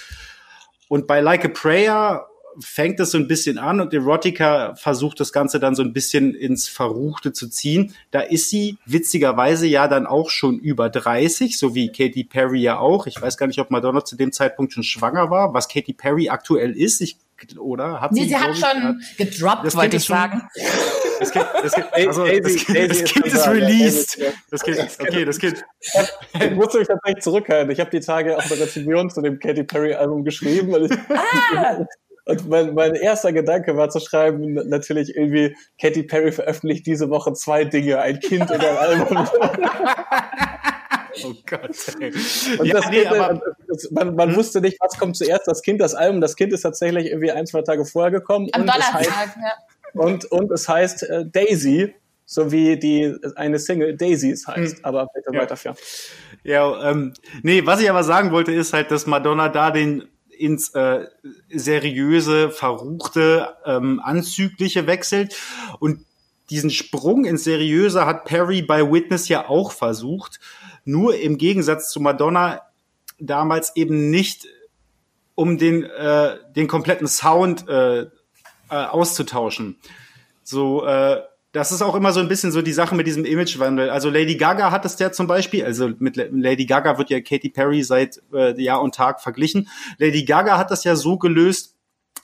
[0.88, 2.26] Und bei Like a Prayer
[2.60, 6.34] fängt es so ein bisschen an und Erotica versucht das Ganze dann so ein bisschen
[6.34, 7.94] ins Verruchte zu ziehen.
[8.10, 12.78] Da ist sie witzigerweise ja dann auch schon über 30, so wie Katy Perry ja
[12.78, 13.06] auch.
[13.06, 16.28] Ich weiß gar nicht, ob Madonna zu dem Zeitpunkt schon schwanger war, was Katy Perry
[16.28, 17.00] aktuell ist.
[17.00, 17.16] Ich,
[17.58, 18.00] oder?
[18.00, 20.42] Hat nee, sie, sie hat schon hat, gedroppt, wollte ich sagen.
[21.20, 24.18] Das Kind, das kind, also, das kind, das kind ist released.
[24.50, 25.64] Das kind, okay, das Kind.
[25.80, 27.70] Ich musste mich tatsächlich zurückhalten.
[27.70, 30.72] Ich habe die Tage auch eine Rezension zu dem Katy Perry Album geschrieben.
[30.72, 31.86] Weil ich, ah!
[32.26, 37.34] Und mein, mein erster Gedanke war zu schreiben, natürlich irgendwie, Katy Perry veröffentlicht diese Woche
[37.34, 39.28] zwei Dinge, ein Kind und ein Album.
[41.22, 41.76] Oh Gott.
[42.00, 42.12] Ey.
[42.58, 44.36] Und ja, das nee, aber, das, man, man hm?
[44.36, 46.20] wusste nicht, was kommt zuerst, das Kind, das Album.
[46.20, 48.48] Das Kind ist tatsächlich irgendwie ein, zwei Tage vorher gekommen.
[48.52, 50.00] Am Donnerstag, heißt, ja.
[50.00, 51.94] Und, und es heißt äh, Daisy,
[52.26, 54.84] so wie die eine Single Daisies heißt, hm.
[54.84, 55.40] aber bitte ja.
[55.40, 55.76] weiterführen.
[56.42, 60.08] Ja, ähm, nee, was ich aber sagen wollte, ist halt, dass Madonna da den
[60.44, 61.06] ins äh,
[61.50, 65.34] seriöse, verruchte, ähm, anzügliche wechselt.
[65.80, 66.04] Und
[66.50, 70.40] diesen Sprung ins Seriöse hat Perry bei Witness ja auch versucht.
[70.84, 72.60] Nur im Gegensatz zu Madonna
[73.18, 74.46] damals eben nicht,
[75.34, 78.08] um den, äh, den kompletten Sound äh, äh,
[78.68, 79.78] auszutauschen.
[80.42, 81.22] So, äh,
[81.54, 83.88] das ist auch immer so ein bisschen so die Sache mit diesem Imagewandel.
[83.88, 87.48] Also Lady Gaga hat es ja zum Beispiel, also mit Lady Gaga wird ja Katy
[87.48, 89.68] Perry seit äh, Jahr und Tag verglichen.
[89.98, 91.76] Lady Gaga hat das ja so gelöst,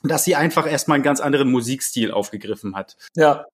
[0.02, 2.96] dass sie einfach erstmal einen ganz anderen Musikstil aufgegriffen hat.
[3.14, 3.44] Ja.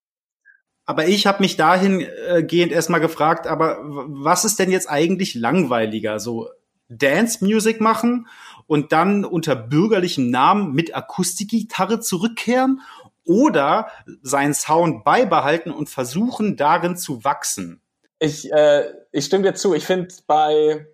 [0.85, 6.19] Aber ich habe mich dahingehend erstmal gefragt, aber was ist denn jetzt eigentlich langweiliger?
[6.19, 6.49] So
[6.89, 8.27] Dance Music machen
[8.65, 12.81] und dann unter bürgerlichem Namen mit Akustikgitarre zurückkehren
[13.27, 13.89] oder
[14.21, 17.81] seinen Sound beibehalten und versuchen, darin zu wachsen.
[18.19, 19.73] Ich, äh, ich stimme dir zu.
[19.73, 20.87] Ich finde bei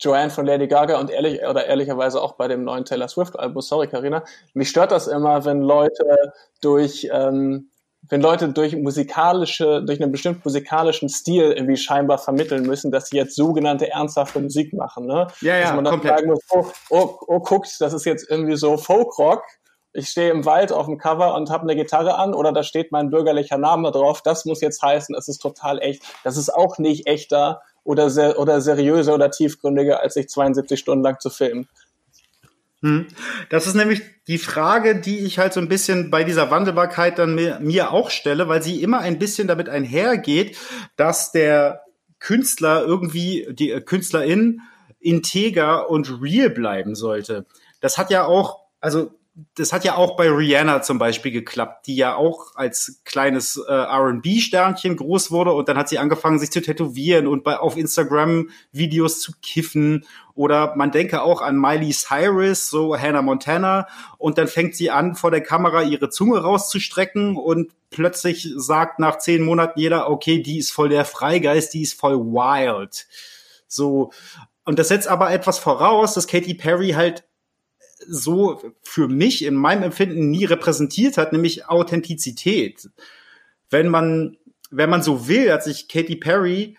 [0.00, 3.60] Joanne von Lady Gaga und ehrlich oder ehrlicherweise auch bei dem neuen Taylor Swift Album,
[3.60, 4.24] sorry Karina,
[4.54, 7.70] mich stört das immer, wenn Leute durch ähm,
[8.08, 13.16] wenn Leute durch musikalische, durch einen bestimmten musikalischen Stil irgendwie scheinbar vermitteln müssen, dass sie
[13.16, 15.26] jetzt sogenannte ernsthafte Musik machen, ne?
[15.40, 16.18] Ja, ja, dass man dann komplett.
[16.18, 19.44] sagen muss, oh, oh, oh, guckt, das ist jetzt irgendwie so Folkrock,
[19.92, 22.92] ich stehe im Wald auf dem Cover und habe eine Gitarre an oder da steht
[22.92, 24.22] mein bürgerlicher Name drauf.
[24.22, 26.02] Das muss jetzt heißen, es ist total echt.
[26.24, 31.02] Das ist auch nicht echter oder, ser oder seriöser oder tiefgründiger, als sich 72 Stunden
[31.02, 31.68] lang zu filmen.
[32.82, 33.08] Hm.
[33.50, 37.34] Das ist nämlich die Frage, die ich halt so ein bisschen bei dieser Wandelbarkeit dann
[37.34, 40.56] mir, mir auch stelle, weil sie immer ein bisschen damit einhergeht,
[40.96, 41.82] dass der
[42.20, 44.60] Künstler irgendwie, die äh, Künstlerin
[44.98, 47.46] integer und real bleiben sollte.
[47.80, 49.10] Das hat ja auch, also
[49.54, 53.72] das hat ja auch bei Rihanna zum Beispiel geklappt, die ja auch als kleines äh,
[53.72, 58.50] R&B-Sternchen groß wurde und dann hat sie angefangen, sich zu tätowieren und bei, auf Instagram
[58.72, 60.06] Videos zu kiffen.
[60.34, 63.86] Oder man denke auch an Miley Cyrus, so Hannah Montana.
[64.18, 69.18] Und dann fängt sie an, vor der Kamera ihre Zunge rauszustrecken und plötzlich sagt nach
[69.18, 73.06] zehn Monaten jeder, okay, die ist voll der Freigeist, die ist voll wild.
[73.66, 74.12] So,
[74.64, 77.24] und das setzt aber etwas voraus, dass Katy Perry halt
[78.06, 82.88] so für mich in meinem Empfinden nie repräsentiert hat, nämlich Authentizität.
[83.68, 84.36] Wenn man,
[84.70, 86.76] wenn man so will, hat sich Katy Perry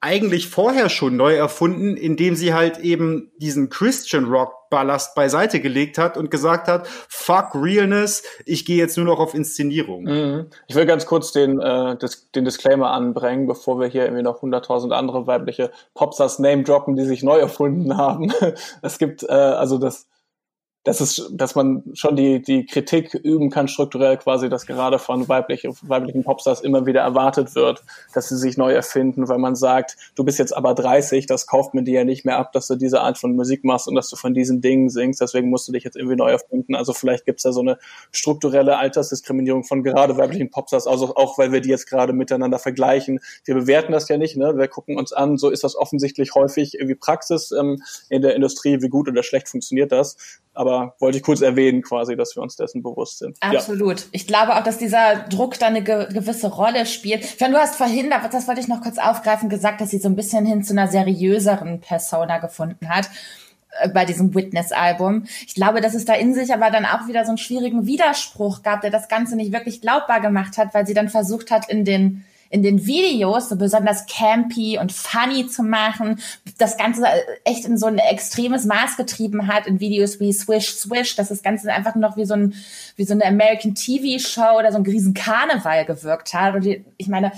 [0.00, 5.98] eigentlich vorher schon neu erfunden, indem sie halt eben diesen Christian Rock Ballast beiseite gelegt
[5.98, 10.04] hat und gesagt hat, fuck Realness, ich gehe jetzt nur noch auf Inszenierung.
[10.04, 10.46] Mhm.
[10.68, 14.42] Ich will ganz kurz den, äh, des, den Disclaimer anbringen, bevor wir hier irgendwie noch
[14.42, 18.32] hunderttausend andere weibliche Popstars name droppen, die sich neu erfunden haben.
[18.82, 20.06] es gibt, äh, also das,
[20.88, 25.28] dass es, dass man schon die, die Kritik üben kann, strukturell quasi, dass gerade von
[25.28, 29.98] weiblich, weiblichen Popstars immer wieder erwartet wird, dass sie sich neu erfinden, weil man sagt,
[30.14, 32.74] du bist jetzt aber 30, das kauft man dir ja nicht mehr ab, dass du
[32.74, 35.72] diese Art von Musik machst und dass du von diesen Dingen singst, deswegen musst du
[35.72, 36.74] dich jetzt irgendwie neu erfinden.
[36.74, 37.76] Also vielleicht gibt's da so eine
[38.10, 43.20] strukturelle Altersdiskriminierung von gerade weiblichen Popstars, also auch weil wir die jetzt gerade miteinander vergleichen.
[43.44, 44.56] Wir bewerten das ja nicht, ne?
[44.56, 48.80] wir gucken uns an, so ist das offensichtlich häufig irgendwie Praxis ähm, in der Industrie,
[48.80, 50.16] wie gut oder schlecht funktioniert das.
[50.58, 53.38] Aber wollte ich kurz erwähnen, quasi, dass wir uns dessen bewusst sind.
[53.40, 54.00] Absolut.
[54.00, 54.06] Ja.
[54.10, 57.24] Ich glaube auch, dass dieser Druck da eine ge gewisse Rolle spielt.
[57.24, 60.16] Fern, du hast vorhin, das wollte ich noch kurz aufgreifen, gesagt, dass sie so ein
[60.16, 63.08] bisschen hin zu einer seriöseren Persona gefunden hat
[63.78, 65.26] äh, bei diesem Witness-Album.
[65.46, 68.64] Ich glaube, dass es da in sich aber dann auch wieder so einen schwierigen Widerspruch
[68.64, 71.84] gab, der das Ganze nicht wirklich glaubbar gemacht hat, weil sie dann versucht hat, in
[71.84, 76.20] den in den Videos so besonders campy und funny zu machen,
[76.58, 77.06] das Ganze
[77.44, 81.42] echt in so ein extremes Maß getrieben hat in Videos wie Swish Swish, dass das
[81.42, 82.54] Ganze einfach noch wie so ein
[82.96, 86.54] wie so eine American TV Show oder so ein riesen Karneval gewirkt hat.
[86.54, 87.32] Und ich meine,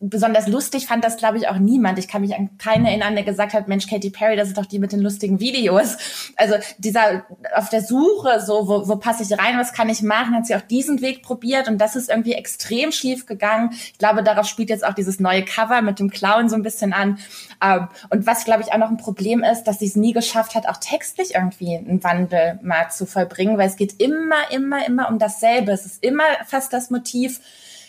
[0.00, 1.98] besonders lustig fand das, glaube ich, auch niemand.
[1.98, 4.66] Ich kann mich an keinen erinnern, der gesagt hat, Mensch, Katy Perry, das ist doch
[4.66, 5.96] die mit den lustigen Videos.
[6.36, 10.34] Also dieser auf der Suche, so, wo, wo passe ich rein, was kann ich machen,
[10.34, 13.70] hat sie auch diesen Weg probiert und das ist irgendwie extrem schief gegangen.
[13.72, 16.92] Ich glaube, darauf spielt jetzt auch dieses neue Cover mit dem Clown so ein bisschen
[16.92, 17.18] an.
[17.62, 20.54] Ähm, und was, glaube ich, auch noch ein Problem ist, dass sie es nie geschafft
[20.54, 25.08] hat, auch textlich irgendwie einen Wandel mal zu vollbringen, weil es geht immer, immer, immer
[25.08, 25.72] um dasselbe.
[25.72, 27.40] Es ist immer fast das Motiv,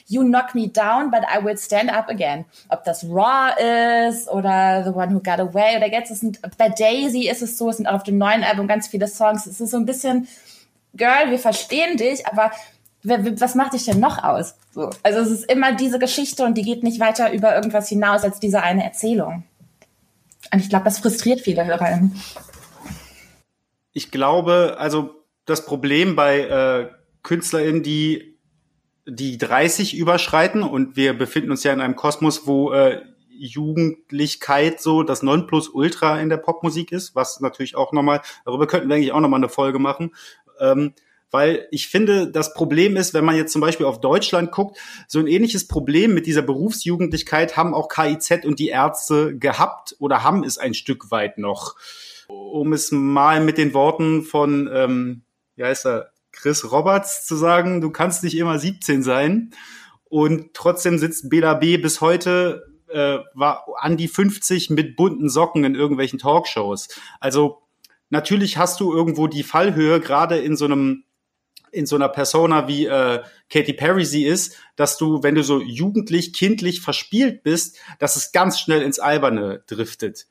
[0.07, 2.45] You Knock Me Down, but I Will Stand Up Again.
[2.69, 3.51] Ob das Raw
[4.09, 6.21] ist oder The One Who Got Away oder jetzt es,
[6.57, 9.45] bei Daisy ist es so, es sind auch auf dem neuen Album ganz viele Songs.
[9.45, 10.27] Es ist so ein bisschen,
[10.95, 12.51] Girl, wir verstehen dich, aber
[13.03, 14.55] was macht dich denn noch aus?
[14.73, 14.89] So.
[15.03, 18.39] Also es ist immer diese Geschichte und die geht nicht weiter über irgendwas hinaus als
[18.39, 19.43] diese eine Erzählung.
[20.53, 22.19] Und ich glaube, das frustriert viele Hörerinnen.
[23.91, 25.15] Ich glaube, also
[25.45, 26.89] das Problem bei äh,
[27.23, 28.36] KünstlerInnen, die
[29.07, 35.03] die 30 überschreiten und wir befinden uns ja in einem Kosmos, wo äh, Jugendlichkeit so
[35.03, 39.19] das Nonplusultra in der Popmusik ist, was natürlich auch nochmal, darüber könnten wir eigentlich auch
[39.19, 40.15] nochmal eine Folge machen.
[40.59, 40.93] Ähm,
[41.29, 45.19] weil ich finde, das Problem ist, wenn man jetzt zum Beispiel auf Deutschland guckt, so
[45.19, 50.43] ein ähnliches Problem mit dieser Berufsjugendlichkeit haben auch KIZ und die Ärzte gehabt oder haben
[50.43, 51.75] es ein Stück weit noch.
[52.27, 55.23] Um es mal mit den Worten von, ähm,
[55.55, 59.51] wie heißt er, Chris Roberts zu sagen, du kannst nicht immer 17 sein.
[60.05, 65.63] Und trotzdem sitzt Bela B bis heute, äh, war an die 50 mit bunten Socken
[65.63, 66.87] in irgendwelchen Talkshows.
[67.19, 67.63] Also
[68.09, 71.03] natürlich hast du irgendwo die Fallhöhe, gerade in so einem
[71.71, 75.61] in so einer Persona wie äh, Katy Perry sie ist, dass du, wenn du so
[75.61, 80.27] jugendlich, kindlich verspielt bist, dass es ganz schnell ins Alberne driftet.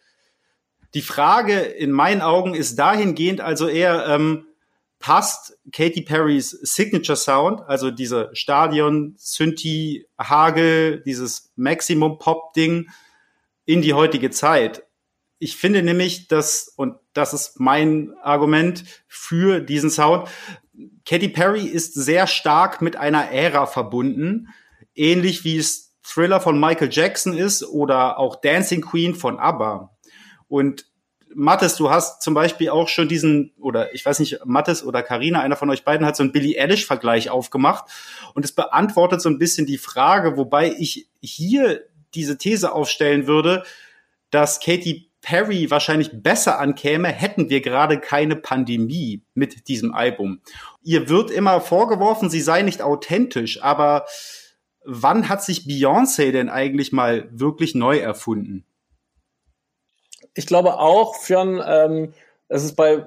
[0.94, 4.46] Die Frage in meinen Augen ist dahingehend also eher, ähm,
[5.06, 12.88] passt Katy Perrys Signature Sound, also diese Stadion, Synthi, Hagel, dieses Maximum Pop Ding
[13.66, 14.82] in die heutige Zeit.
[15.38, 20.28] Ich finde nämlich, dass, und das ist mein Argument für diesen Sound,
[21.04, 24.48] Katy Perry ist sehr stark mit einer Ära verbunden,
[24.96, 29.96] ähnlich wie es Thriller von Michael Jackson ist oder auch Dancing Queen von ABBA.
[30.48, 30.86] Und
[31.36, 35.40] Mattes, du hast zum Beispiel auch schon diesen, oder ich weiß nicht, Mattes oder Karina,
[35.40, 37.84] einer von euch beiden hat so einen Billie Eilish-Vergleich aufgemacht
[38.34, 41.82] und es beantwortet so ein bisschen die Frage, wobei ich hier
[42.14, 43.64] diese These aufstellen würde,
[44.30, 50.40] dass Katy Perry wahrscheinlich besser ankäme, hätten wir gerade keine Pandemie mit diesem Album.
[50.82, 54.06] Ihr wird immer vorgeworfen, sie sei nicht authentisch, aber
[54.84, 58.64] wann hat sich Beyoncé denn eigentlich mal wirklich neu erfunden?
[60.36, 62.12] Ich glaube auch, Fionn, ähm,
[62.48, 63.06] es ist bei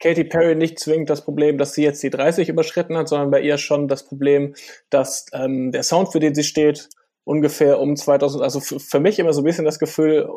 [0.00, 3.40] Katy Perry nicht zwingend das Problem, dass sie jetzt die 30 überschritten hat, sondern bei
[3.40, 4.54] ihr schon das Problem,
[4.90, 6.90] dass ähm, der Sound, für den sie steht,
[7.26, 10.28] ungefähr um 2000, also für mich immer so ein bisschen das Gefühl,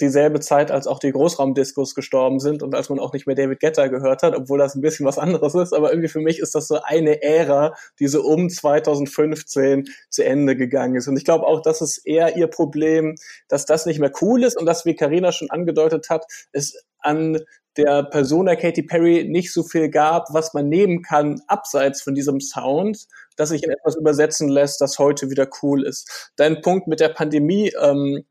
[0.00, 3.60] dieselbe Zeit, als auch die Großraumdiskos gestorben sind und als man auch nicht mehr David
[3.60, 6.56] Guetta gehört hat, obwohl das ein bisschen was anderes ist, aber irgendwie für mich ist
[6.56, 11.06] das so eine Ära, die so um 2015 zu Ende gegangen ist.
[11.06, 13.14] Und ich glaube auch, das ist eher ihr Problem,
[13.46, 17.38] dass das nicht mehr cool ist und dass, wie Karina schon angedeutet hat, es an
[17.76, 22.40] der Persona Katy Perry nicht so viel gab, was man nehmen kann, abseits von diesem
[22.40, 23.06] Sound,
[23.36, 26.32] dass sich in etwas übersetzen lässt, das heute wieder cool ist.
[26.36, 28.24] Dein Punkt mit der Pandemie ähm,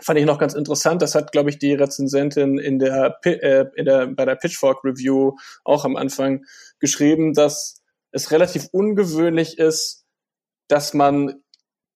[0.00, 1.02] fand ich noch ganz interessant.
[1.02, 5.36] Das hat, glaube ich, die Rezensentin in der, äh, in der bei der Pitchfork Review
[5.64, 6.44] auch am Anfang
[6.78, 10.04] geschrieben, dass es relativ ungewöhnlich ist,
[10.68, 11.42] dass man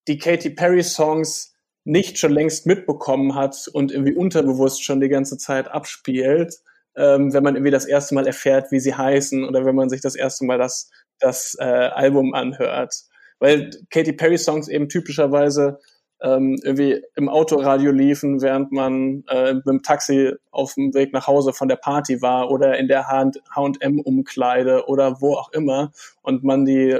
[0.08, 1.53] die Katy Perry Songs
[1.84, 6.56] nicht schon längst mitbekommen hat und irgendwie unterbewusst schon die ganze Zeit abspielt,
[6.96, 10.00] ähm, wenn man irgendwie das erste Mal erfährt, wie sie heißen oder wenn man sich
[10.00, 12.94] das erste Mal das, das äh, Album anhört.
[13.38, 15.78] Weil Katy Perry Songs eben typischerweise
[16.22, 21.26] ähm, irgendwie im Autoradio liefen, während man äh, mit dem Taxi auf dem Weg nach
[21.26, 25.92] Hause von der Party war oder in der H&M-Umkleide oder wo auch immer
[26.22, 26.98] und man die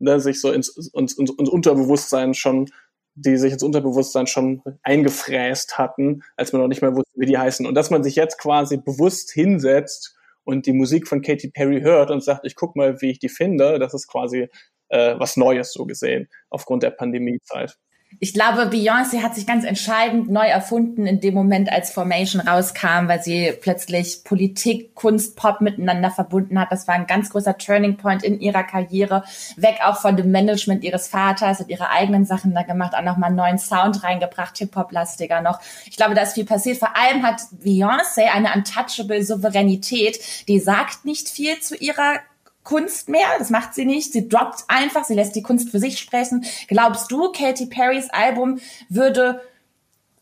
[0.00, 2.68] ne, sich so ins, ins, ins Unterbewusstsein schon
[3.14, 7.38] die sich ins Unterbewusstsein schon eingefräst hatten, als man noch nicht mehr wusste, wie die
[7.38, 7.66] heißen.
[7.66, 12.10] Und dass man sich jetzt quasi bewusst hinsetzt und die Musik von Katy Perry hört
[12.10, 14.48] und sagt, ich guck mal, wie ich die finde, das ist quasi
[14.88, 17.76] äh, was Neues so gesehen aufgrund der Pandemiezeit
[18.20, 23.08] ich glaube, Beyoncé hat sich ganz entscheidend neu erfunden in dem Moment, als Formation rauskam,
[23.08, 26.70] weil sie plötzlich Politik, Kunst, Pop miteinander verbunden hat.
[26.70, 29.24] Das war ein ganz großer Turning Point in ihrer Karriere.
[29.56, 33.28] Weg auch von dem Management ihres Vaters, hat ihre eigenen Sachen da gemacht, auch nochmal
[33.28, 35.60] einen neuen Sound reingebracht, Hip-Hop-lastiger noch.
[35.86, 36.78] Ich glaube, da ist viel passiert.
[36.78, 40.18] Vor allem hat Beyoncé eine untouchable Souveränität.
[40.48, 42.20] Die sagt nicht viel zu ihrer
[42.64, 43.26] Kunst mehr.
[43.38, 44.12] Das macht sie nicht.
[44.12, 45.04] Sie droppt einfach.
[45.04, 46.44] Sie lässt die Kunst für sich sprechen.
[46.68, 49.40] Glaubst du, Katy Perrys Album würde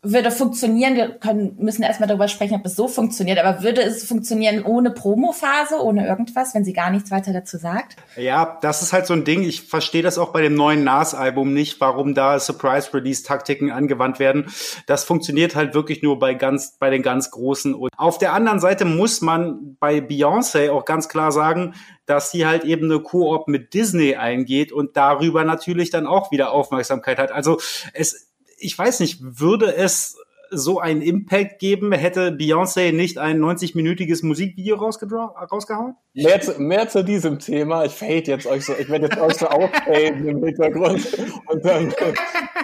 [0.02, 4.04] würde funktionieren, wir können, müssen erstmal darüber sprechen, ob es so funktioniert, aber würde es
[4.04, 7.96] funktionieren ohne Promophase, ohne irgendwas, wenn sie gar nichts weiter dazu sagt?
[8.16, 9.42] Ja, das ist halt so ein Ding.
[9.42, 14.46] Ich verstehe das auch bei dem neuen Nas-Album nicht, warum da Surprise-Release-Taktiken angewandt werden.
[14.86, 17.74] Das funktioniert halt wirklich nur bei ganz, bei den ganz Großen.
[17.74, 21.74] Und auf der anderen Seite muss man bei Beyoncé auch ganz klar sagen,
[22.06, 26.52] dass sie halt eben eine Koop mit Disney eingeht und darüber natürlich dann auch wieder
[26.52, 27.32] Aufmerksamkeit hat.
[27.32, 27.58] Also
[27.92, 28.30] es
[28.60, 30.16] ich weiß nicht, würde es
[30.50, 35.94] so einen Impact geben, hätte Beyoncé nicht ein 90-minütiges Musikvideo rausgehauen?
[36.12, 37.84] Mehr zu, mehr zu diesem Thema.
[37.84, 41.06] Ich fade jetzt euch so, ich werde jetzt euch so auffaden im Hintergrund
[41.46, 41.94] und dann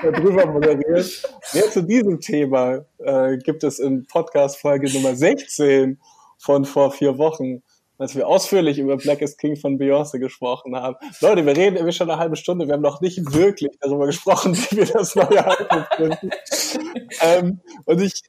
[0.03, 1.05] darüber moderieren.
[1.55, 6.01] Mehr zu diesem Thema äh, gibt es in Podcast-Folge Nummer 16
[6.39, 7.63] von vor vier Wochen
[7.99, 10.97] als wir ausführlich über Black is King von Beyoncé gesprochen haben.
[11.21, 14.57] Leute, wir reden irgendwie schon eine halbe Stunde, wir haben noch nicht wirklich darüber gesprochen,
[14.71, 16.31] wie wir das neue Album finden.
[17.23, 18.23] ähm, und ich,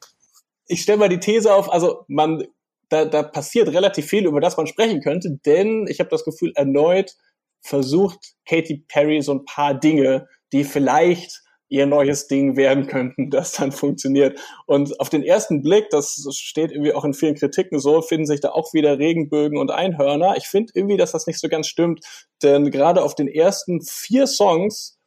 [0.68, 2.44] ich stelle mal die These auf, also man,
[2.90, 6.54] da, da passiert relativ viel, über das man sprechen könnte, denn ich habe das Gefühl,
[6.56, 7.16] erneut
[7.62, 13.54] versucht Katy Perry so ein paar Dinge, die vielleicht ihr neues Ding werden könnten, das
[13.54, 14.40] dann funktioniert.
[14.66, 18.40] Und auf den ersten Blick, das steht irgendwie auch in vielen Kritiken so, finden sich
[18.40, 20.36] da auch wieder Regenbögen und Einhörner.
[20.38, 22.06] Ich finde irgendwie, dass das nicht so ganz stimmt,
[22.44, 24.98] denn gerade auf den ersten vier Songs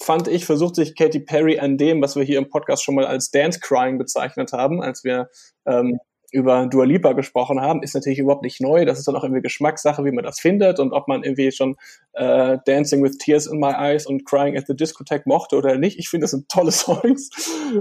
[0.00, 3.06] fand ich, versucht sich Katy Perry an dem, was wir hier im Podcast schon mal
[3.06, 5.28] als Dance Crying bezeichnet haben, als wir
[5.66, 5.98] ähm,
[6.30, 8.84] über Dua Lipa gesprochen haben, ist natürlich überhaupt nicht neu.
[8.84, 11.76] Das ist dann auch irgendwie Geschmackssache, wie man das findet und ob man irgendwie schon
[12.12, 15.98] äh, Dancing with Tears in My Eyes und Crying at the Discotheque mochte oder nicht.
[15.98, 17.30] Ich finde, das sind tolle Songs.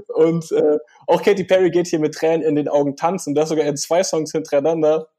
[0.07, 3.65] Und äh, auch Katy Perry geht hier mit Tränen in den Augen tanzen, das sogar
[3.65, 5.09] in zwei Songs hintereinander.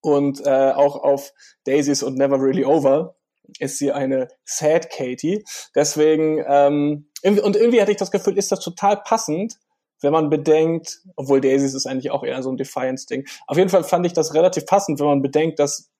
[0.00, 1.32] Und äh, auch auf
[1.64, 3.16] Daisies und Never Really Over
[3.58, 5.44] ist sie eine Sad Katy.
[5.74, 9.58] Deswegen, ähm, und irgendwie hatte ich das Gefühl, ist das total passend,
[10.04, 13.26] wenn man bedenkt, obwohl Daisies ist eigentlich auch eher so ein Defiance-Ding.
[13.46, 15.90] Auf jeden Fall fand ich das relativ passend, wenn man bedenkt, dass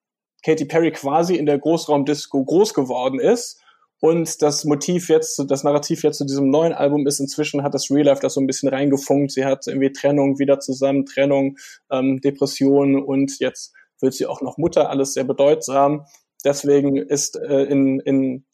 [0.44, 3.60] Katy Perry quasi in der Großraumdisco groß geworden ist
[4.00, 7.90] und das Motiv jetzt, das Narrativ jetzt zu diesem neuen Album ist, inzwischen hat das
[7.90, 9.32] Real Life das so ein bisschen reingefunkt.
[9.32, 11.56] Sie hat irgendwie Trennung wieder zusammen, Trennung,
[11.90, 16.04] ähm, Depression und jetzt wird sie auch noch Mutter, alles sehr bedeutsam.
[16.44, 18.44] Deswegen ist äh, in, in,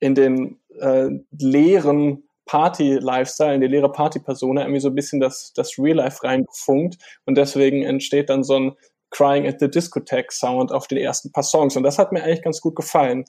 [0.00, 5.78] in den äh, leeren Party-Lifestyle, in die leere Party-Persona irgendwie so ein bisschen das, das
[5.78, 8.72] Real-Life reingefunkt und deswegen entsteht dann so ein
[9.10, 11.76] Crying at the Discotheque Sound auf den ersten paar Songs.
[11.76, 13.24] Und das hat mir eigentlich ganz gut gefallen.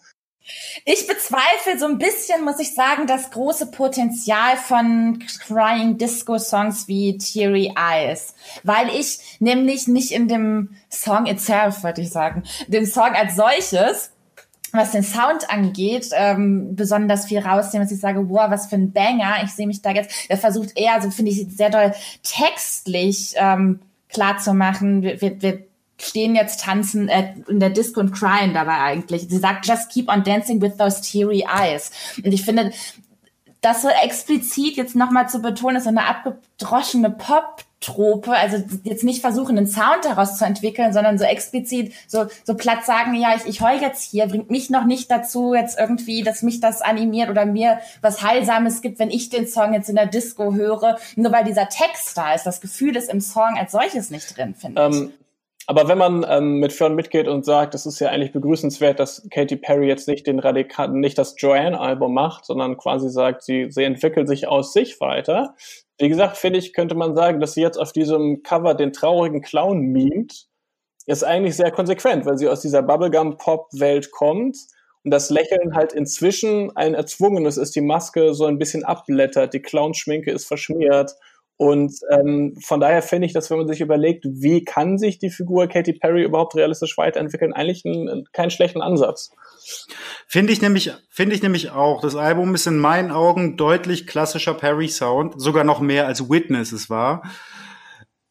[0.86, 6.88] Ich bezweifle so ein bisschen, muss ich sagen, das große Potenzial von Crying Disco Songs
[6.88, 12.88] wie Teary Eyes, weil ich nämlich nicht in dem Song itself, würde ich sagen, dem
[12.88, 14.14] Song als solches,
[14.74, 18.92] was den Sound angeht, ähm, besonders viel rausnehmen, dass ich sage, wow, was für ein
[18.92, 19.44] Banger.
[19.44, 21.94] Ich sehe mich da jetzt, der versucht eher, so finde ich, sehr doll
[22.24, 25.02] textlich ähm, klar zu machen.
[25.02, 25.64] Wir, wir, wir
[26.00, 29.28] stehen jetzt tanzen äh, in der Disco und cryen dabei eigentlich.
[29.30, 31.92] Sie sagt, just keep on dancing with those teary eyes.
[32.24, 32.72] Und ich finde,
[33.62, 39.04] das so explizit jetzt nochmal zu betonen, ist so eine abgedroschene Pop Trope, also jetzt
[39.04, 43.34] nicht versuchen, einen Sound daraus zu entwickeln, sondern so explizit so, so platt sagen, ja,
[43.36, 46.82] ich, ich heul jetzt hier, bringt mich noch nicht dazu, jetzt irgendwie, dass mich das
[46.82, 50.98] animiert oder mir was Heilsames gibt, wenn ich den Song jetzt in der Disco höre,
[51.16, 52.46] nur weil dieser Text da ist.
[52.46, 55.22] Das Gefühl ist im Song als solches nicht drin, finde ähm, ich.
[55.68, 59.28] Aber wenn man ähm, mit Fern mitgeht und sagt, es ist ja eigentlich begrüßenswert, dass
[59.32, 63.84] Katy Perry jetzt nicht den radikalen, nicht das Joanne-Album macht, sondern quasi sagt, sie, sie
[63.84, 65.56] entwickelt sich aus sich weiter.
[66.02, 69.42] Wie gesagt, finde ich, könnte man sagen, dass sie jetzt auf diesem Cover den traurigen
[69.44, 70.48] Clown mimt,
[71.06, 74.58] ist eigentlich sehr konsequent, weil sie aus dieser Bubblegum-Pop-Welt kommt
[75.04, 79.62] und das Lächeln halt inzwischen ein erzwungenes ist, die Maske so ein bisschen abblättert, die
[79.62, 81.12] Clownschminke ist verschmiert
[81.62, 85.30] und ähm, von daher finde ich, dass wenn man sich überlegt, wie kann sich die
[85.30, 89.30] Figur Katy Perry überhaupt realistisch weiterentwickeln, eigentlich ein, keinen schlechten Ansatz.
[90.26, 92.02] Finde ich nämlich, finde ich nämlich auch.
[92.02, 96.72] Das Album ist in meinen Augen deutlich klassischer Perry Sound, sogar noch mehr als Witness
[96.72, 97.22] es war.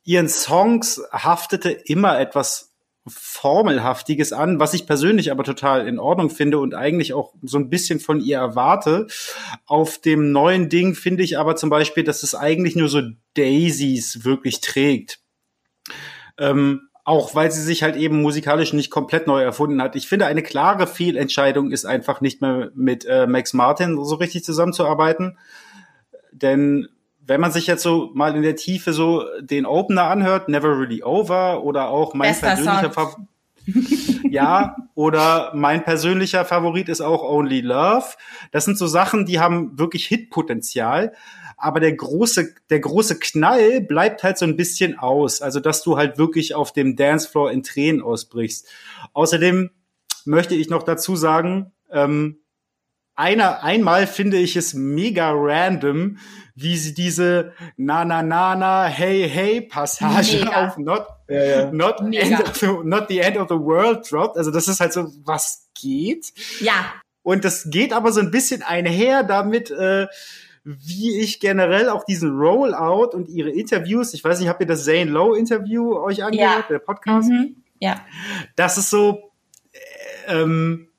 [0.03, 2.70] Ihren Songs haftete immer etwas
[3.07, 7.71] Formelhaftiges an, was ich persönlich aber total in Ordnung finde und eigentlich auch so ein
[7.71, 9.07] bisschen von ihr erwarte.
[9.67, 13.03] Auf dem neuen Ding finde ich aber zum Beispiel, dass es eigentlich nur so
[13.35, 15.21] Daisies wirklich trägt.
[16.39, 19.97] Ähm, auch weil sie sich halt eben musikalisch nicht komplett neu erfunden hat.
[19.97, 24.45] Ich finde, eine klare Fehlentscheidung ist einfach nicht mehr mit äh, Max Martin so richtig
[24.45, 25.39] zusammenzuarbeiten.
[26.31, 26.89] Denn
[27.31, 31.05] wenn man sich jetzt so mal in der Tiefe so den Opener anhört, Never Really
[31.05, 33.29] Over oder auch mein Bester persönlicher Favorit.
[34.29, 38.07] ja, oder mein persönlicher Favorit ist auch Only Love.
[38.51, 41.13] Das sind so Sachen, die haben wirklich Hitpotenzial.
[41.57, 45.41] Aber der große, der große Knall bleibt halt so ein bisschen aus.
[45.41, 48.67] Also, dass du halt wirklich auf dem Dancefloor in Tränen ausbrichst.
[49.13, 49.71] Außerdem
[50.25, 52.40] möchte ich noch dazu sagen, ähm,
[53.21, 56.19] einer, einmal finde ich es mega random,
[56.55, 60.67] wie sie diese na na na na hey hey Passage mega.
[60.67, 61.73] auf not ja, ja.
[61.73, 64.37] not end of the, not the end of the world droppt.
[64.37, 66.33] Also das ist halt so was geht.
[66.61, 66.93] Ja.
[67.23, 69.71] Und das geht aber so ein bisschen einher damit.
[69.71, 70.07] Äh,
[70.63, 74.85] wie ich generell auch diesen Rollout und ihre Interviews, ich weiß nicht, habt ihr das
[74.85, 76.67] Zane Lowe Interview euch angehört, ja.
[76.69, 77.31] der Podcast?
[77.31, 77.57] Mhm.
[77.79, 78.05] Ja.
[78.57, 79.33] Das ist so,
[79.73, 80.90] äh, ähm,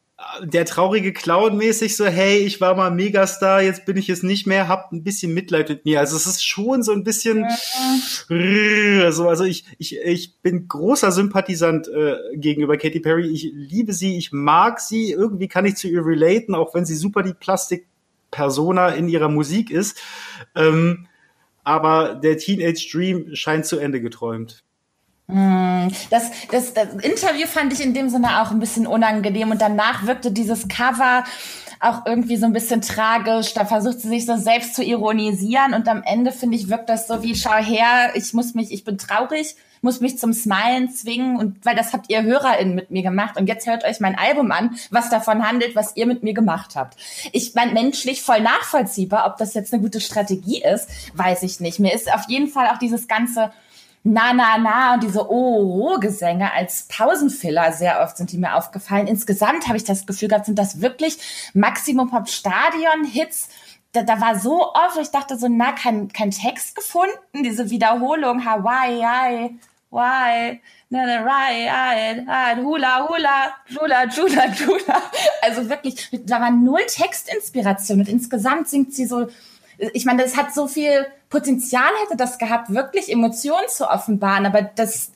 [0.43, 4.47] der traurige Clown mäßig so, hey, ich war mal Megastar, jetzt bin ich es nicht
[4.47, 5.99] mehr, habt ein bisschen Mitleid mit mir.
[5.99, 7.45] Also es ist schon so ein bisschen
[8.29, 9.11] ja.
[9.11, 13.27] so, also ich, ich, ich bin großer Sympathisant äh, gegenüber Katy Perry.
[13.27, 16.95] Ich liebe sie, ich mag sie, irgendwie kann ich zu ihr relaten, auch wenn sie
[16.95, 19.99] super die Plastik-Persona in ihrer Musik ist.
[20.55, 21.07] Ähm,
[21.63, 24.63] aber der Teenage Dream scheint zu Ende geträumt.
[25.31, 29.61] Hm, das, das, das Interview fand ich in dem Sinne auch ein bisschen unangenehm und
[29.61, 31.23] danach wirkte dieses Cover
[31.79, 33.53] auch irgendwie so ein bisschen tragisch.
[33.53, 37.07] Da versucht sie sich so selbst zu ironisieren und am Ende finde ich wirkt das
[37.07, 41.37] so wie schau her, ich muss mich, ich bin traurig, muss mich zum Smilen zwingen
[41.37, 44.51] und weil das habt ihr HörerInnen mit mir gemacht und jetzt hört euch mein Album
[44.51, 46.97] an, was davon handelt, was ihr mit mir gemacht habt.
[47.31, 51.79] Ich mein menschlich voll nachvollziehbar, ob das jetzt eine gute Strategie ist, weiß ich nicht.
[51.79, 53.51] Mir ist auf jeden Fall auch dieses ganze
[54.03, 59.07] na, na, na und diese Oh-Gesänge als Pausenfiller sehr oft sind die mir aufgefallen.
[59.07, 63.49] Insgesamt habe ich das Gefühl gehabt, sind das wirklich Maximum Pop Stadion Hits.
[63.91, 68.43] Da, da war so oft, ich dachte so, na, kein, kein Text gefunden, diese Wiederholung,
[68.45, 69.59] Hawaii, I,
[69.91, 75.01] why, na, na, right, I, I, hula, hula, jula, jula, jula.
[75.41, 79.27] Also wirklich, da war null Textinspiration und insgesamt singt sie so,
[79.77, 84.61] ich meine, das hat so viel Potenzial hätte das gehabt, wirklich Emotionen zu offenbaren, aber
[84.61, 85.11] das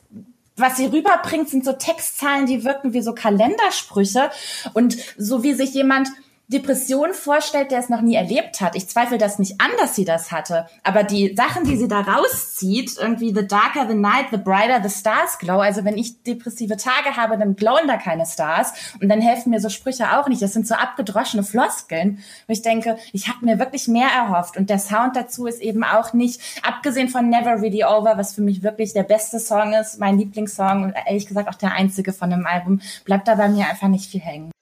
[0.58, 4.30] was sie rüberbringt, sind so Textzahlen, die wirken wie so Kalendersprüche.
[4.72, 6.08] Und so wie sich jemand
[6.48, 8.76] Depression vorstellt, der es noch nie erlebt hat.
[8.76, 10.66] Ich zweifle das nicht an, dass sie das hatte.
[10.84, 14.96] Aber die Sachen, die sie da rauszieht, irgendwie the darker the night, the brighter the
[14.96, 15.58] stars glow.
[15.58, 18.94] Also wenn ich depressive Tage habe, dann glowen da keine Stars.
[19.00, 20.40] Und dann helfen mir so Sprüche auch nicht.
[20.40, 22.18] Das sind so abgedroschene Floskeln.
[22.46, 24.56] wo ich denke, ich habe mir wirklich mehr erhofft.
[24.56, 28.42] Und der Sound dazu ist eben auch nicht, abgesehen von Never Really Over, was für
[28.42, 32.30] mich wirklich der beste Song ist, mein Lieblingssong und ehrlich gesagt auch der einzige von
[32.30, 34.55] dem Album, bleibt da bei mir einfach nicht viel hängen.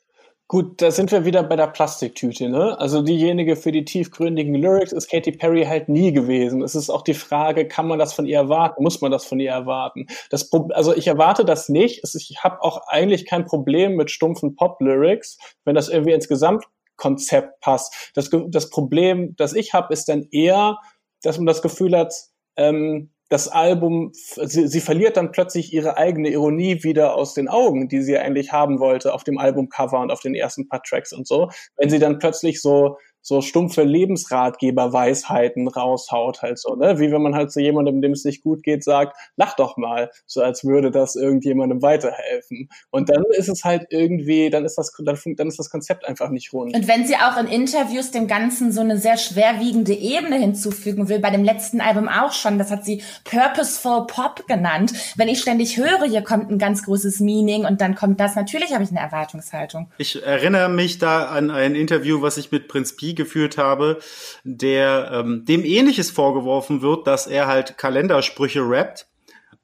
[0.47, 2.79] Gut, da sind wir wieder bei der Plastiktüte, ne?
[2.79, 6.63] Also diejenige für die tiefgründigen Lyrics ist Katy Perry halt nie gewesen.
[6.63, 8.83] Es ist auch die Frage, kann man das von ihr erwarten?
[8.83, 10.07] Muss man das von ihr erwarten?
[10.29, 12.03] Das also ich erwarte das nicht.
[12.15, 18.13] Ich habe auch eigentlich kein Problem mit stumpfen Pop-Lyrics, wenn das irgendwie ins Gesamtkonzept passt.
[18.15, 20.77] Das, das Problem, das ich habe, ist dann eher,
[21.23, 22.13] dass man das Gefühl hat,
[22.57, 27.89] ähm, das Album, sie, sie verliert dann plötzlich ihre eigene Ironie wieder aus den Augen,
[27.89, 31.27] die sie eigentlich haben wollte auf dem Albumcover und auf den ersten paar Tracks und
[31.27, 31.51] so.
[31.77, 37.01] Wenn sie dann plötzlich so so stumpfe Lebensratgeberweisheiten raushaut, halt so, ne?
[37.01, 40.11] Wie wenn man halt zu jemandem, dem es nicht gut geht, sagt, lach doch mal,
[40.27, 42.69] so als würde das irgendjemandem weiterhelfen.
[42.91, 46.29] Und dann ist es halt irgendwie, dann ist das, dann, dann ist das Konzept einfach
[46.29, 46.77] nicht rund.
[46.77, 51.19] Und wenn sie auch in Interviews dem Ganzen so eine sehr schwerwiegende Ebene hinzufügen will,
[51.19, 54.93] bei dem letzten Album auch schon, das hat sie Purposeful Pop genannt.
[55.17, 58.75] Wenn ich ständig höre, hier kommt ein ganz großes Meaning und dann kommt das, natürlich
[58.75, 59.89] habe ich eine Erwartungshaltung.
[59.97, 63.99] Ich erinnere mich da an ein Interview, was ich mit Prinz Pi geführt habe,
[64.45, 69.07] der ähm, dem ähnliches vorgeworfen wird, dass er halt Kalendersprüche rappt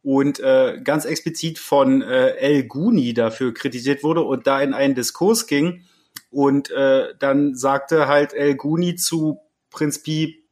[0.03, 4.95] und äh, ganz explizit von äh, El Guni dafür kritisiert wurde und da in einen
[4.95, 5.85] Diskurs ging
[6.31, 9.41] und äh, dann sagte halt El Guni zu
[9.71, 10.45] Prinz Pi,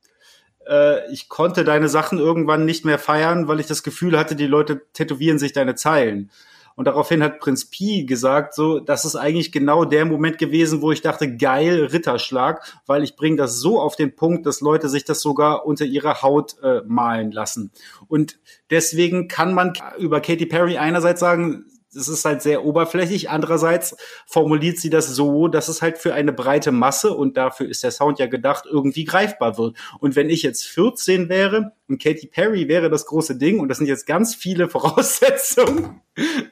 [0.69, 4.47] äh, ich konnte deine Sachen irgendwann nicht mehr feiern, weil ich das Gefühl hatte, die
[4.47, 6.31] Leute tätowieren sich deine Zeilen.
[6.79, 10.93] Und daraufhin hat Prinz Pi gesagt, so, das ist eigentlich genau der Moment gewesen, wo
[10.93, 15.05] ich dachte, geil, Ritterschlag, weil ich bringe das so auf den Punkt, dass Leute sich
[15.05, 17.73] das sogar unter ihrer Haut äh, malen lassen.
[18.07, 18.39] Und
[18.71, 21.65] deswegen kann man über Katy Perry einerseits sagen,
[21.95, 23.31] es ist halt sehr oberflächlich.
[23.31, 27.83] Andererseits formuliert sie das so, dass es halt für eine breite Masse und dafür ist
[27.83, 29.77] der Sound ja gedacht, irgendwie greifbar wird.
[30.01, 33.79] Und wenn ich jetzt 14 wäre und Katy Perry wäre das große Ding und das
[33.79, 36.01] sind jetzt ganz viele Voraussetzungen,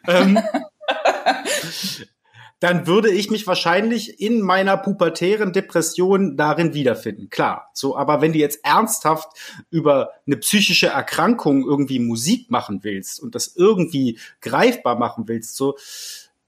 [0.06, 0.38] ähm,
[2.60, 7.28] dann würde ich mich wahrscheinlich in meiner pubertären Depression darin wiederfinden.
[7.28, 9.28] Klar, so, aber wenn du jetzt ernsthaft
[9.70, 15.76] über eine psychische Erkrankung irgendwie Musik machen willst und das irgendwie greifbar machen willst, so,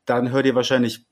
[0.06, 1.04] dann hör dir wahrscheinlich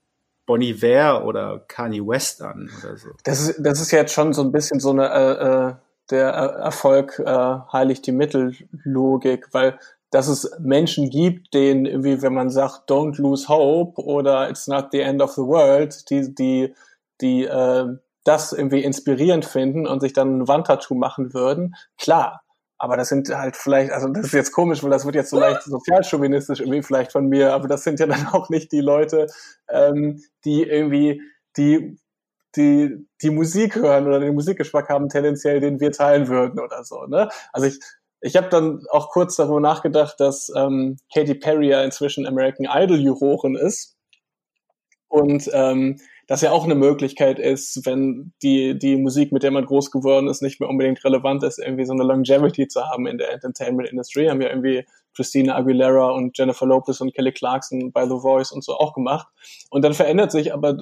[0.47, 3.09] Bonnie Ware oder Kanye West an oder so.
[3.23, 5.73] Das ist, das ist jetzt schon so ein bisschen so eine äh, äh
[6.09, 7.25] der Erfolg äh,
[7.73, 9.77] heiligt die Mittellogik, weil
[10.11, 14.87] dass es Menschen gibt, denen irgendwie, wenn man sagt, don't lose hope oder it's not
[14.91, 16.73] the end of the world, die, die,
[17.21, 17.87] die äh,
[18.23, 22.41] das irgendwie inspirierend finden und sich dann ein Wandtattoo machen würden, klar.
[22.79, 25.39] Aber das sind halt vielleicht, also das ist jetzt komisch, weil das wird jetzt so
[25.39, 29.27] leicht sozialchauvinistisch irgendwie vielleicht von mir, aber das sind ja dann auch nicht die Leute,
[29.69, 31.21] ähm, die irgendwie
[31.57, 31.97] die
[32.55, 37.05] die die Musik hören oder den Musikgeschmack haben tendenziell, den wir teilen würden oder so.
[37.05, 37.29] Ne?
[37.51, 37.79] Also ich
[38.21, 42.99] ich habe dann auch kurz darüber nachgedacht, dass ähm, Katy Perry ja inzwischen American Idol
[42.99, 43.97] Jurorin ist
[45.07, 49.65] und ähm, das ja auch eine Möglichkeit ist, wenn die die Musik, mit der man
[49.65, 53.17] groß geworden ist, nicht mehr unbedingt relevant ist, irgendwie so eine Longevity zu haben in
[53.17, 54.27] der Entertainment Industry.
[54.27, 58.63] Haben ja irgendwie Christina Aguilera und Jennifer Lopez und Kelly Clarkson bei The Voice und
[58.63, 59.27] so auch gemacht.
[59.69, 60.77] Und dann verändert sich aber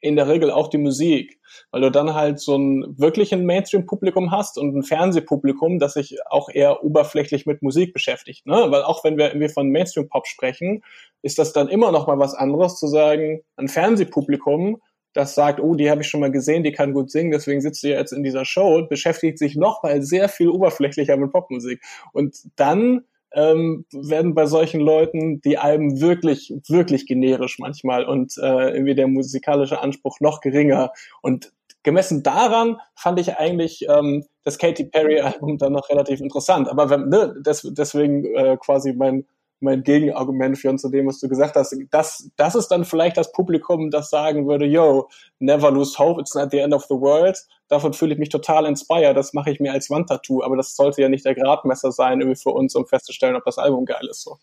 [0.00, 1.38] in der Regel auch die Musik,
[1.70, 6.48] weil du dann halt so ein wirklichen Mainstream-Publikum hast und ein Fernsehpublikum, das sich auch
[6.48, 8.46] eher oberflächlich mit Musik beschäftigt.
[8.46, 8.66] Ne?
[8.68, 10.82] Weil auch wenn wir irgendwie von Mainstream-Pop sprechen,
[11.22, 14.80] ist das dann immer noch mal was anderes zu sagen, ein Fernsehpublikum,
[15.16, 17.80] das sagt, oh, die habe ich schon mal gesehen, die kann gut singen, deswegen sitzt
[17.80, 21.80] sie jetzt in dieser Show, beschäftigt sich noch mal sehr viel oberflächlicher mit Popmusik.
[22.12, 23.04] Und dann
[23.36, 29.06] ähm, werden bei solchen Leuten die Alben wirklich, wirklich generisch manchmal und äh, irgendwie der
[29.06, 30.90] musikalische Anspruch noch geringer.
[31.20, 36.68] Und gemessen daran fand ich eigentlich ähm, das Katy Perry Album dann noch relativ interessant.
[36.68, 39.26] Aber wenn, ne, des, deswegen äh, quasi mein
[39.60, 41.74] mein Gegenargument für zu dem, was du gesagt hast.
[41.90, 46.34] Das, das ist dann vielleicht das Publikum, das sagen würde, yo, never lose hope, it's
[46.34, 47.38] not the end of the world.
[47.68, 51.02] Davon fühle ich mich total inspired, das mache ich mir als Wandtattoo, aber das sollte
[51.02, 54.22] ja nicht der Gradmesser sein, irgendwie für uns, um festzustellen, ob das Album geil ist.
[54.22, 54.38] So.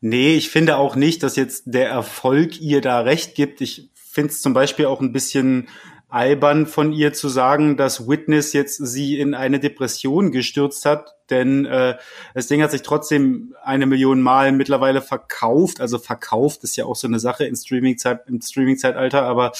[0.00, 3.60] Nee, ich finde auch nicht, dass jetzt der Erfolg ihr da recht gibt.
[3.60, 5.68] Ich finde es zum Beispiel auch ein bisschen
[6.08, 11.66] albern von ihr zu sagen, dass Witness jetzt sie in eine Depression gestürzt hat, denn
[11.66, 11.96] äh,
[12.34, 15.80] das Ding hat sich trotzdem eine Million Mal mittlerweile verkauft.
[15.80, 19.52] Also verkauft ist ja auch so eine Sache im Streaming-Zeit, im Streaming-Zeitalter, aber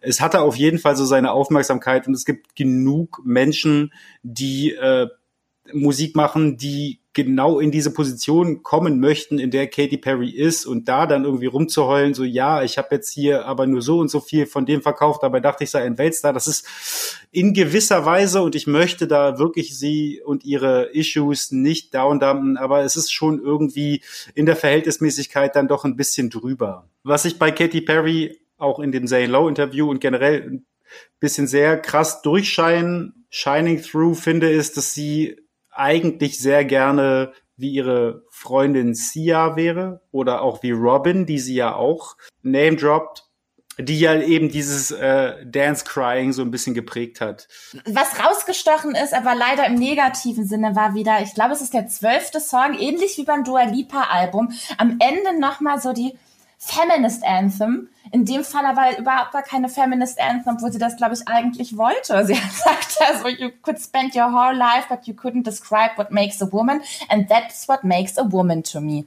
[0.00, 2.06] es hatte auf jeden Fall so seine Aufmerksamkeit.
[2.06, 3.92] Und es gibt genug Menschen,
[4.22, 5.08] die äh,
[5.72, 10.88] Musik machen, die genau in diese Position kommen möchten, in der Katy Perry ist und
[10.88, 14.20] da dann irgendwie rumzuheulen, so ja, ich habe jetzt hier aber nur so und so
[14.20, 16.32] viel von dem verkauft, dabei dachte ich sei ein Weltstar.
[16.32, 21.94] Das ist in gewisser Weise und ich möchte da wirklich sie und ihre Issues nicht
[21.94, 24.02] downdumpen, aber es ist schon irgendwie
[24.34, 26.86] in der Verhältnismäßigkeit dann doch ein bisschen drüber.
[27.02, 30.66] Was ich bei Katy Perry auch in dem Zane Lowe Interview und generell ein
[31.18, 35.36] bisschen sehr krass durchscheinen, shining through finde, ist, dass sie
[35.70, 41.74] eigentlich sehr gerne wie ihre Freundin Sia wäre oder auch wie Robin, die sie ja
[41.74, 43.30] auch name droppt,
[43.78, 47.48] die ja eben dieses äh, Dance Crying so ein bisschen geprägt hat.
[47.86, 51.86] Was rausgestochen ist, aber leider im negativen Sinne war wieder, ich glaube, es ist der
[51.86, 56.16] zwölfte Song, ähnlich wie beim Dua Lipa Album, am Ende nochmal so die
[56.62, 57.88] Feminist Anthem.
[58.12, 61.76] In dem Fall aber überhaupt gar keine Feminist Anthem, obwohl sie das, glaube ich, eigentlich
[61.76, 62.26] wollte.
[62.26, 66.10] Sie hat gesagt, also, you could spend your whole life, but you couldn't describe what
[66.10, 69.06] makes a woman, and that's what makes a woman to me.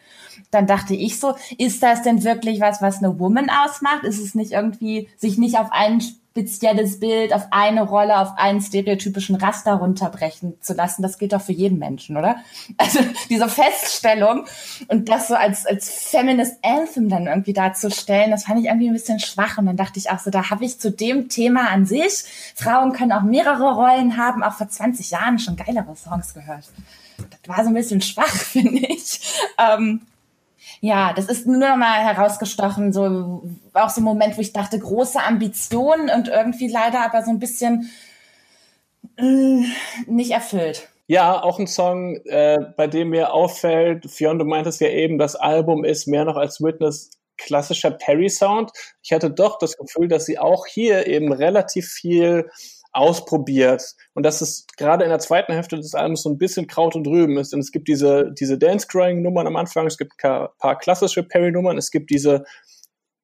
[0.49, 4.04] Dann dachte ich so, ist das denn wirklich was, was eine Woman ausmacht?
[4.04, 6.01] Ist es nicht irgendwie, sich nicht auf einen
[6.34, 11.03] spezielles Bild auf eine Rolle, auf einen stereotypischen Raster runterbrechen zu lassen.
[11.03, 12.38] Das gilt doch für jeden Menschen, oder?
[12.77, 14.45] Also diese Feststellung
[14.88, 18.93] und das so als, als Feminist Anthem dann irgendwie darzustellen, das fand ich irgendwie ein
[18.93, 19.59] bisschen schwach.
[19.59, 22.23] Und dann dachte ich auch so, da habe ich zu dem Thema an sich,
[22.55, 26.65] Frauen können auch mehrere Rollen haben, auch vor 20 Jahren schon geilere Songs gehört.
[27.17, 29.19] Das war so ein bisschen schwach, finde ich.
[29.59, 30.01] Ähm,
[30.84, 33.41] ja, das ist nur noch mal herausgestochen, so
[33.73, 37.39] auch so ein Moment, wo ich dachte, große Ambitionen und irgendwie leider aber so ein
[37.39, 37.89] bisschen
[39.17, 39.63] äh,
[40.07, 40.89] nicht erfüllt.
[41.07, 45.38] Ja, auch ein Song, äh, bei dem mir auffällt, Fionn, du meintest ja eben, das
[45.38, 48.71] Album ist mehr noch als Witness klassischer Perry-Sound.
[49.01, 52.49] Ich hatte doch das Gefühl, dass sie auch hier eben relativ viel
[52.94, 56.96] ausprobiert und dass es gerade in der zweiten Hälfte des Albums so ein bisschen Kraut
[56.96, 57.54] und Rüben ist.
[57.54, 61.91] Und es gibt diese, diese Dance-Crying-Nummern am Anfang, es gibt ein paar klassische Perry-Nummern, es
[61.91, 62.44] gibt diese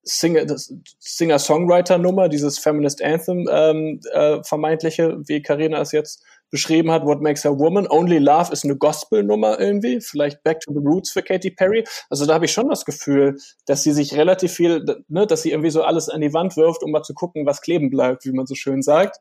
[0.03, 7.45] Singer-Songwriter-Nummer, dieses Feminist Anthem ähm, äh, vermeintliche, wie Karina es jetzt beschrieben hat, What Makes
[7.45, 7.87] a Woman.
[7.87, 11.85] Only Love ist eine Gospel-Nummer irgendwie, vielleicht Back to the Roots für Katy Perry.
[12.09, 15.51] Also da habe ich schon das Gefühl, dass sie sich relativ viel, ne, dass sie
[15.51, 18.31] irgendwie so alles an die Wand wirft, um mal zu gucken, was kleben bleibt, wie
[18.31, 19.19] man so schön sagt.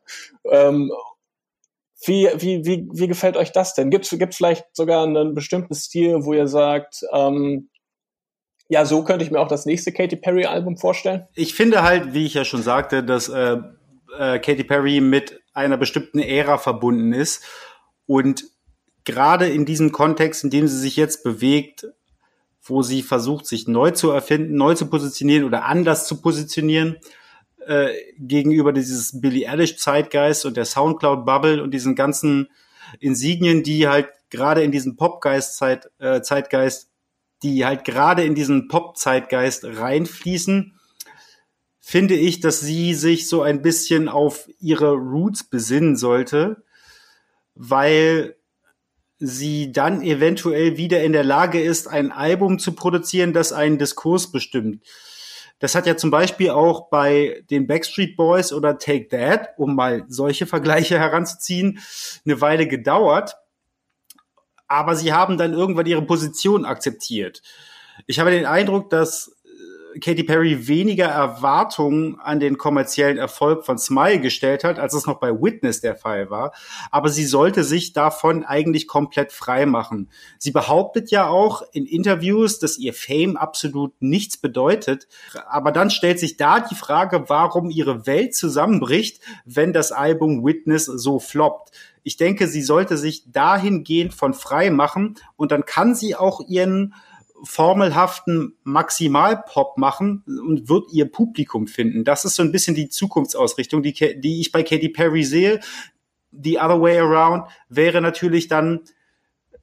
[0.49, 0.91] Ähm,
[2.05, 3.89] wie, wie, wie, wie gefällt euch das denn?
[3.89, 7.69] Gibt es vielleicht sogar einen bestimmten Stil, wo ihr sagt, ähm,
[8.69, 11.27] ja, so könnte ich mir auch das nächste Katy Perry Album vorstellen?
[11.33, 13.57] Ich finde halt, wie ich ja schon sagte, dass äh,
[14.17, 17.43] äh, Katy Perry mit einer bestimmten Ära verbunden ist.
[18.05, 18.45] Und
[19.03, 21.87] gerade in diesem Kontext, in dem sie sich jetzt bewegt,
[22.61, 26.97] wo sie versucht, sich neu zu erfinden, neu zu positionieren oder anders zu positionieren,
[27.65, 32.49] äh, gegenüber dieses Billie Eilish Zeitgeist und der Soundcloud Bubble und diesen ganzen
[32.99, 36.89] Insignien, die halt gerade in diesen Popgeist Zeit, äh, Zeitgeist,
[37.43, 40.78] die halt gerade in diesen Pop Zeitgeist reinfließen
[41.89, 46.61] finde ich, dass sie sich so ein bisschen auf ihre Roots besinnen sollte,
[47.55, 48.35] weil
[49.17, 54.31] sie dann eventuell wieder in der Lage ist, ein Album zu produzieren, das einen Diskurs
[54.31, 54.85] bestimmt.
[55.57, 60.05] Das hat ja zum Beispiel auch bei den Backstreet Boys oder Take That, um mal
[60.09, 61.79] solche Vergleiche heranzuziehen,
[62.23, 63.35] eine Weile gedauert.
[64.67, 67.41] Aber sie haben dann irgendwann ihre Position akzeptiert.
[68.05, 69.38] Ich habe den Eindruck, dass
[70.01, 75.19] Katy Perry weniger Erwartungen an den kommerziellen Erfolg von Smile gestellt hat, als es noch
[75.19, 76.53] bei Witness der Fall war.
[76.91, 80.09] Aber sie sollte sich davon eigentlich komplett frei machen.
[80.37, 85.07] Sie behauptet ja auch in Interviews, dass ihr Fame absolut nichts bedeutet.
[85.47, 90.85] Aber dann stellt sich da die Frage, warum ihre Welt zusammenbricht, wenn das Album Witness
[90.85, 91.71] so floppt.
[92.03, 96.93] Ich denke, sie sollte sich dahingehend von frei machen und dann kann sie auch ihren
[97.43, 102.03] formelhaften Maximalpop machen und wird ihr Publikum finden.
[102.03, 105.59] Das ist so ein bisschen die Zukunftsausrichtung, die, die ich bei Katy Perry sehe.
[106.31, 108.81] The other way around wäre natürlich dann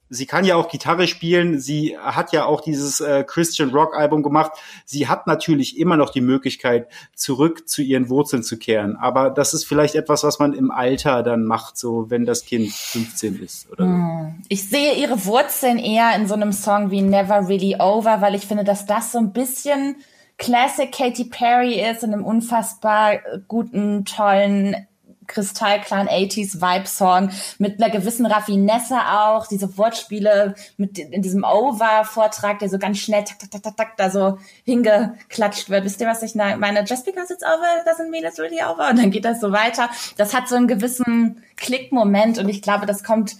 [0.08, 4.22] sie kann ja auch Gitarre spielen, sie hat ja auch dieses äh, Christian Rock Album
[4.22, 4.52] gemacht.
[4.84, 8.96] Sie hat natürlich immer noch die Möglichkeit, zurück zu ihren Wurzeln zu kehren.
[8.96, 12.70] Aber das ist vielleicht etwas, was man im Alter dann macht, so wenn das Kind
[12.70, 13.70] 15 ist.
[13.70, 14.42] Oder hm.
[14.48, 18.46] Ich sehe ihre Wurzeln eher in so einem Song wie Never Really Over, weil ich
[18.46, 19.96] finde, dass das so ein bisschen
[20.38, 24.86] Classic Katy Perry ist in einem unfassbar guten, tollen
[25.26, 32.04] Kristallclan 80s Vibe Song mit einer gewissen Raffinesse auch, diese Wortspiele mit in diesem Over
[32.04, 35.84] Vortrag, der so ganz schnell tak tak tak tak, tak da so hingeklatscht wird.
[35.84, 36.84] Wisst ihr, was ich meine?
[36.86, 39.88] Just because it's over doesn't mean it's really over und dann geht das so weiter.
[40.16, 43.36] Das hat so einen gewissen Klickmoment und ich glaube, das kommt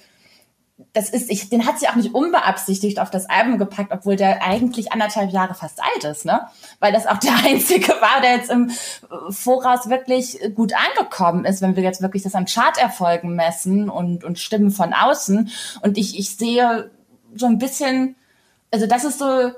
[0.93, 4.43] das ist, ich, den hat sie auch nicht unbeabsichtigt auf das Album gepackt, obwohl der
[4.43, 6.47] eigentlich anderthalb Jahre fast alt ist, ne?
[6.81, 8.71] Weil das auch der einzige war, der jetzt im
[9.31, 14.39] Voraus wirklich gut angekommen ist, wenn wir jetzt wirklich das an Charterfolgen messen und, und
[14.39, 15.51] Stimmen von außen.
[15.81, 16.91] Und ich, ich sehe
[17.35, 18.17] so ein bisschen,
[18.71, 19.53] also das ist so,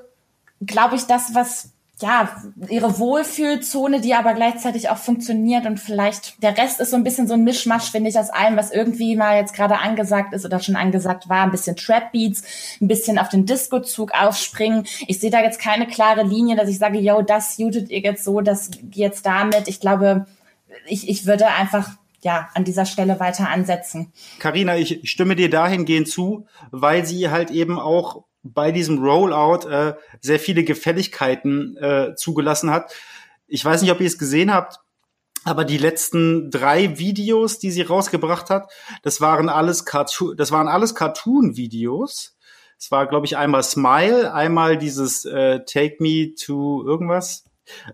[0.65, 1.71] glaube ich, das, was
[2.01, 2.29] ja,
[2.69, 7.27] ihre Wohlfühlzone, die aber gleichzeitig auch funktioniert und vielleicht der Rest ist so ein bisschen
[7.27, 10.59] so ein Mischmasch, finde ich, aus allem, was irgendwie mal jetzt gerade angesagt ist oder
[10.59, 12.43] schon angesagt war, ein bisschen Trap Beats,
[12.79, 14.85] ein bisschen auf den Disco-Zug aufspringen.
[15.07, 18.23] Ich sehe da jetzt keine klare Linie, dass ich sage, yo, das jutet ihr jetzt
[18.23, 19.67] so, das jetzt damit.
[19.67, 20.25] Ich glaube,
[20.85, 21.89] ich, ich würde einfach
[22.21, 24.11] ja, an dieser Stelle weiter ansetzen.
[24.39, 29.95] Carina, ich stimme dir dahingehend zu, weil sie halt eben auch bei diesem Rollout äh,
[30.21, 32.93] sehr viele Gefälligkeiten äh, zugelassen hat.
[33.47, 34.79] Ich weiß nicht, ob ihr es gesehen habt,
[35.43, 38.71] aber die letzten drei Videos, die sie rausgebracht hat,
[39.03, 42.35] das waren alles Cartoon, das waren alles Cartoon-Videos.
[42.77, 47.43] Es war, glaube ich, einmal Smile, einmal dieses äh, Take Me to irgendwas.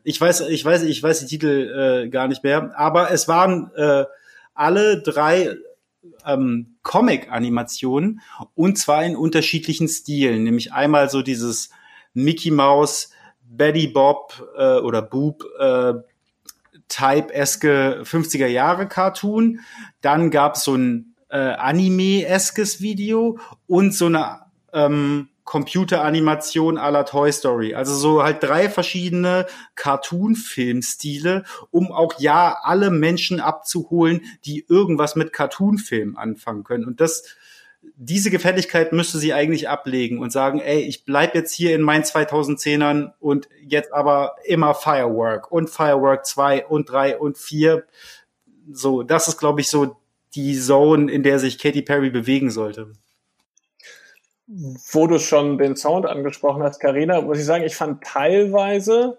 [0.04, 3.72] Ich weiß, ich weiß, ich weiß die Titel äh, gar nicht mehr, aber es waren
[3.76, 4.06] äh,
[4.54, 5.56] alle drei
[6.26, 8.22] ähm, Comic-Animationen
[8.56, 11.70] und zwar in unterschiedlichen Stilen, nämlich einmal so dieses
[12.14, 13.12] Mickey Mouse,
[13.44, 15.94] Betty Bob äh, oder Boop äh,
[16.88, 19.60] Type-eske 50er Jahre Cartoon.
[20.02, 24.42] Dann gab es so ein äh, Anime-eskes Video und so eine
[24.74, 27.76] ähm, Computeranimation à la Toy Story.
[27.76, 35.32] Also so halt drei verschiedene Cartoon-Filmstile, um auch ja alle Menschen abzuholen, die irgendwas mit
[35.32, 36.86] Cartoon-Film anfangen können.
[36.86, 37.24] Und das,
[37.96, 42.04] diese Gefälligkeit müsste sie eigentlich ablegen und sagen, ey, ich bleib jetzt hier in meinen
[42.04, 47.86] 2010ern und jetzt aber immer Firework und Firework 2 und 3 und 4.
[48.72, 49.96] So, das ist, glaube ich, so
[50.34, 52.94] die Zone, in der sich Katy Perry bewegen sollte.
[54.48, 59.18] Wo du schon den Sound angesprochen hast, Karina, muss ich sagen, ich fand teilweise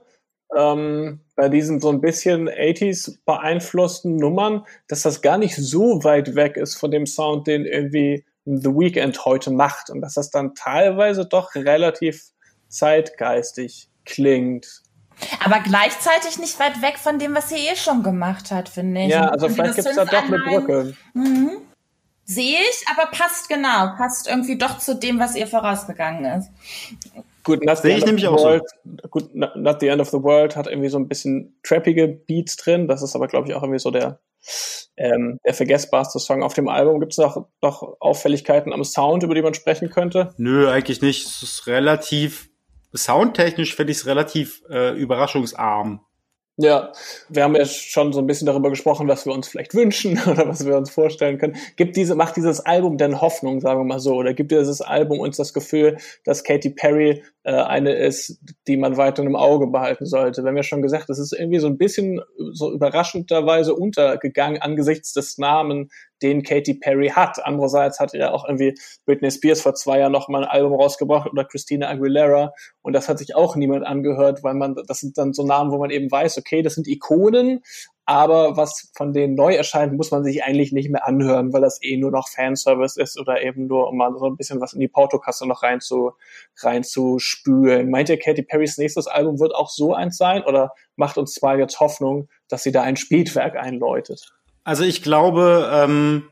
[0.57, 6.35] ähm, bei diesen so ein bisschen 80s beeinflussten Nummern, dass das gar nicht so weit
[6.35, 10.55] weg ist von dem Sound, den irgendwie The Weeknd heute macht und dass das dann
[10.55, 12.31] teilweise doch relativ
[12.68, 14.83] zeitgeistig klingt.
[15.45, 19.09] Aber gleichzeitig nicht weit weg von dem, was sie eh schon gemacht hat, finde ich.
[19.09, 20.95] Ja, also vielleicht gibt es da doch eine Brücke.
[21.14, 21.59] Mhm.
[22.29, 26.51] Sehe ich, aber passt genau, passt irgendwie doch zu dem, was ihr vorausgegangen ist.
[27.45, 29.09] Gut, Not Sehe ich nämlich auch World, so.
[29.09, 32.89] Gut, Not the End of the World hat irgendwie so ein bisschen trappige Beats drin.
[32.89, 34.18] Das ist aber, glaube ich, auch irgendwie so der,
[34.97, 36.99] ähm, der vergessbarste Song auf dem Album.
[36.99, 40.35] Gibt es noch, noch Auffälligkeiten am Sound, über die man sprechen könnte?
[40.37, 41.24] Nö, eigentlich nicht.
[41.29, 42.49] Es ist relativ,
[42.93, 46.01] soundtechnisch finde ich es relativ äh, überraschungsarm.
[46.59, 46.90] Ja,
[47.28, 50.48] wir haben ja schon so ein bisschen darüber gesprochen, was wir uns vielleicht wünschen oder
[50.48, 51.57] was wir uns vorstellen können.
[51.76, 55.20] Gibt diese, macht dieses Album denn Hoffnung, sagen wir mal so, oder gibt dieses Album
[55.20, 60.07] uns das Gefühl, dass Katy Perry äh, eine ist, die man weiter im Auge behalten
[60.07, 60.42] sollte?
[60.42, 65.12] Wir haben ja schon gesagt, es ist irgendwie so ein bisschen so überraschenderweise untergegangen angesichts
[65.12, 65.90] des Namen
[66.22, 67.44] den Katy Perry hat.
[67.44, 71.30] Andererseits hatte ja auch irgendwie Britney Spears vor zwei Jahren noch mal ein Album rausgebracht
[71.30, 72.52] oder Christina Aguilera
[72.82, 75.78] und das hat sich auch niemand angehört, weil man, das sind dann so Namen, wo
[75.78, 77.62] man eben weiß, okay, das sind Ikonen,
[78.08, 81.82] aber was von denen neu erscheint, muss man sich eigentlich nicht mehr anhören, weil das
[81.82, 84.78] eh nur noch Fanservice ist oder eben nur, um mal so ein bisschen was in
[84.80, 86.12] die Portokasse noch rein zu,
[86.60, 87.90] rein zu spülen.
[87.90, 91.58] Meint ihr, Katy Perrys nächstes Album wird auch so eins sein oder macht uns zwar
[91.58, 94.32] jetzt Hoffnung, dass sie da ein Spätwerk einläutet?
[94.66, 96.28] Also ich glaube, ähm,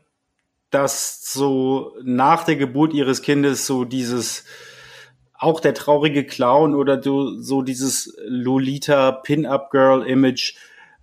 [0.69, 4.43] dass so nach der Geburt ihres Kindes so dieses
[5.35, 10.57] auch der traurige Clown oder so dieses Lolita Pin-up Girl Image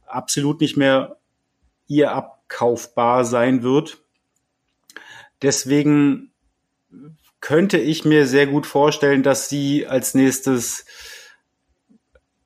[0.06, 1.16] absolut nicht mehr
[1.86, 3.96] ihr abkaufbar sein wird.
[5.40, 6.32] Deswegen
[7.40, 10.84] könnte ich mir sehr gut vorstellen, dass sie als nächstes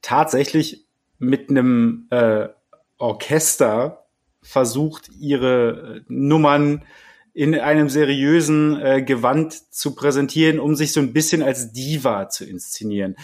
[0.01, 0.87] tatsächlich
[1.19, 2.51] mit einem äh,
[2.99, 4.06] Orchester
[4.47, 6.85] versucht, ihre äh, Nummern
[7.35, 12.47] in einem seriösen äh, Gewand zu präsentieren, um sich so ein bisschen als Diva zu
[12.47, 13.17] inszenieren.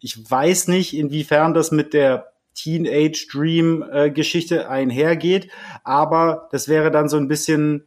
[0.00, 5.48] Ich weiß nicht, inwiefern das mit der Teenage Dream äh, Geschichte einhergeht,
[5.82, 7.86] aber das wäre dann so ein bisschen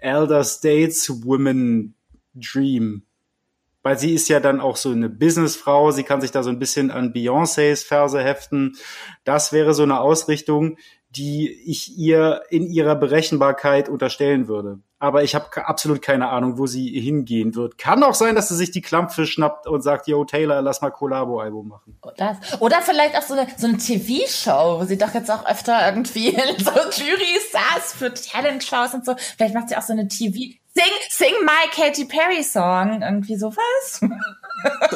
[0.00, 1.94] Elder States Women
[2.34, 3.04] Dream.
[3.82, 6.58] Weil sie ist ja dann auch so eine Businessfrau, sie kann sich da so ein
[6.58, 8.76] bisschen an Beyoncés Verse heften.
[9.24, 10.78] Das wäre so eine Ausrichtung,
[11.16, 14.80] die ich ihr in ihrer Berechenbarkeit unterstellen würde.
[14.98, 17.76] Aber ich habe absolut keine Ahnung, wo sie hingehen wird.
[17.76, 20.90] Kann auch sein, dass sie sich die Klampfe schnappt und sagt, yo, Taylor, lass mal
[20.90, 21.98] Collabo-Album machen.
[22.02, 25.86] Oder, oder vielleicht auch so eine, so eine TV-Show, wo sie doch jetzt auch öfter
[25.86, 29.14] irgendwie in so Jury saß für Talent-Shows und so.
[29.36, 33.00] Vielleicht macht sie auch so eine TV, Sing, sing my Katy Perry Song.
[33.00, 34.00] Irgendwie sowas.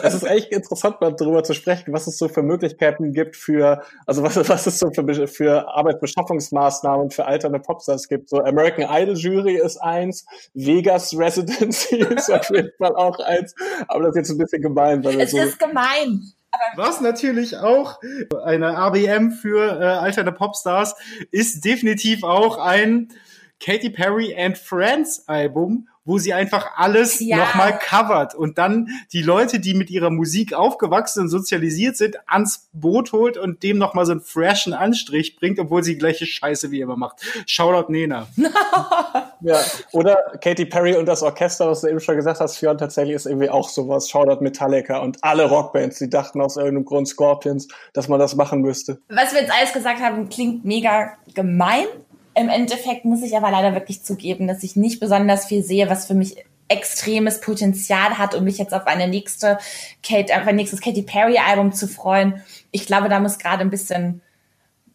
[0.02, 3.82] Es ist echt interessant, mal darüber zu sprechen, was es so für Möglichkeiten gibt für,
[4.06, 8.28] also was, was es so für, für Arbeitsbeschaffungsmaßnahmen für alternde Popstars gibt.
[8.28, 13.54] So American Idol Jury ist eins, Vegas Residency ist auf jeden Fall auch eins,
[13.88, 15.04] aber das ist jetzt ein bisschen gemein.
[15.04, 16.32] Weil es so ist gemein.
[16.76, 18.00] Was natürlich auch
[18.44, 20.96] eine ABM für äh, alterne Popstars
[21.30, 23.08] ist definitiv auch ein
[23.60, 27.36] Katy Perry and Friends Album, wo sie einfach alles ja.
[27.36, 32.70] nochmal covert und dann die Leute, die mit ihrer Musik aufgewachsen und sozialisiert sind, ans
[32.72, 36.80] Boot holt und dem nochmal so einen freshen Anstrich bringt, obwohl sie gleiche Scheiße wie
[36.80, 37.20] immer macht.
[37.46, 38.26] Shoutout Nena.
[39.42, 39.61] ja,
[39.92, 43.26] oder Katy Perry und das Orchester, was du eben schon gesagt hast, Fionn, tatsächlich ist
[43.26, 44.09] irgendwie auch sowas.
[44.09, 48.62] Shoutout Metallica und alle Rockbands, die dachten aus irgendeinem Grund Scorpions, dass man das machen
[48.62, 49.02] müsste.
[49.11, 51.84] Was wir jetzt alles gesagt haben, klingt mega gemein,
[52.39, 56.07] im Endeffekt muss ich aber leider wirklich zugeben, dass ich nicht besonders viel sehe, was
[56.07, 56.36] für mich
[56.68, 59.59] extremes Potenzial hat, um mich jetzt auf eine nächste
[60.03, 62.43] Kate, auf ein nächstes Katy Perry Album zu freuen.
[62.70, 64.20] Ich glaube, da muss gerade ein bisschen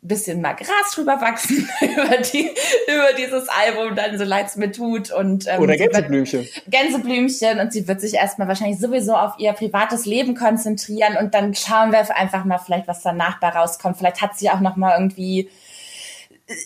[0.05, 2.51] bisschen mal Gras drüber wachsen über, die,
[2.87, 5.11] über dieses Album, dann so leid es mir tut.
[5.11, 6.47] Und, ähm, Oder Gänseblümchen.
[6.67, 11.55] Gänseblümchen und sie wird sich erstmal wahrscheinlich sowieso auf ihr privates Leben konzentrieren und dann
[11.55, 13.97] schauen wir einfach mal vielleicht, was danach bei rauskommt.
[13.97, 15.49] Vielleicht hat sie auch noch mal irgendwie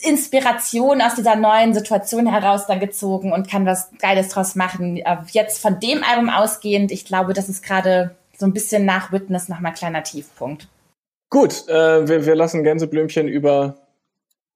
[0.02, 4.98] Inspiration aus dieser neuen Situation heraus dann gezogen und kann was Geiles draus machen.
[4.98, 9.12] Äh, jetzt von dem Album ausgehend, ich glaube, das ist gerade so ein bisschen nach
[9.12, 10.68] Witness nochmal kleiner Tiefpunkt.
[11.30, 13.78] Gut, äh, wir, wir lassen Gänseblümchen über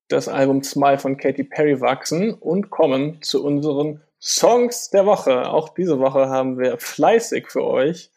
[0.07, 5.49] das Album Smile von Katy Perry wachsen und kommen zu unseren Songs der Woche.
[5.49, 8.11] Auch diese Woche haben wir fleißig für euch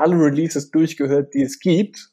[0.00, 2.10] alle Releases durchgehört, die es gibt.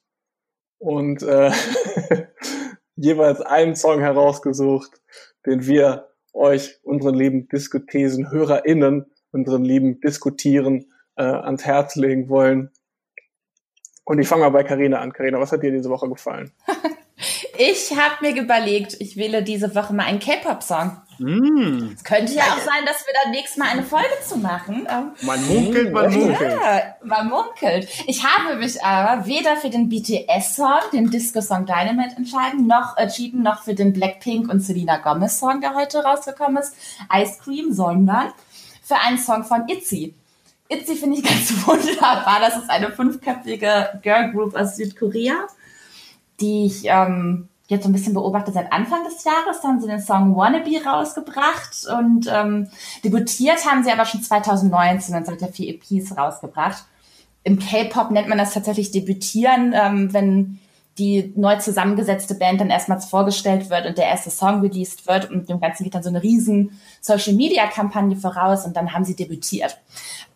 [0.80, 1.52] Und äh,
[2.98, 5.02] jeweils einen Song herausgesucht,
[5.46, 12.72] den wir euch, unseren lieben Diskutesen, HörerInnen, unseren lieben Diskutieren äh, ans Herz legen wollen.
[14.04, 15.14] Und ich fange mal bei Karina an.
[15.14, 16.52] Karina, was hat dir diese Woche gefallen?
[17.58, 20.98] ich habe mir überlegt, ich wähle diese Woche mal einen K-Pop-Song.
[21.20, 21.94] Mm.
[21.96, 24.88] Es könnte ja auch sein, dass wir dann nächstes Mal eine Folge zu machen.
[25.22, 26.52] Man munkelt, man munkelt.
[26.62, 27.90] Ja, man munkelt.
[28.06, 33.64] Ich habe mich aber weder für den BTS-Song, den Disco-Song Dynamite entscheiden, noch entschieden, noch
[33.64, 36.76] für den Blackpink und Selena Gomez-Song, der heute rausgekommen ist,
[37.14, 38.32] Ice Cream, sondern
[38.84, 40.14] für einen Song von ITZY.
[40.70, 42.40] ITZY finde ich ganz wunderbar.
[42.42, 45.48] Das ist eine fünfköpfige Girl Group aus Südkorea,
[46.40, 49.62] die ich ähm, jetzt so ein bisschen beobachtet seit Anfang des Jahres.
[49.62, 52.70] Da haben sie den Song Wannabe rausgebracht und ähm,
[53.04, 56.86] debütiert haben sie aber schon 2019 und sind ja vier EPs rausgebracht.
[57.44, 60.60] Im K-Pop nennt man das tatsächlich debütieren, ähm, wenn
[60.98, 65.48] die neu zusammengesetzte Band dann erstmals vorgestellt wird und der erste Song released wird und
[65.48, 69.16] dem Ganzen geht dann so eine riesen Social Media Kampagne voraus und dann haben sie
[69.16, 69.78] debütiert.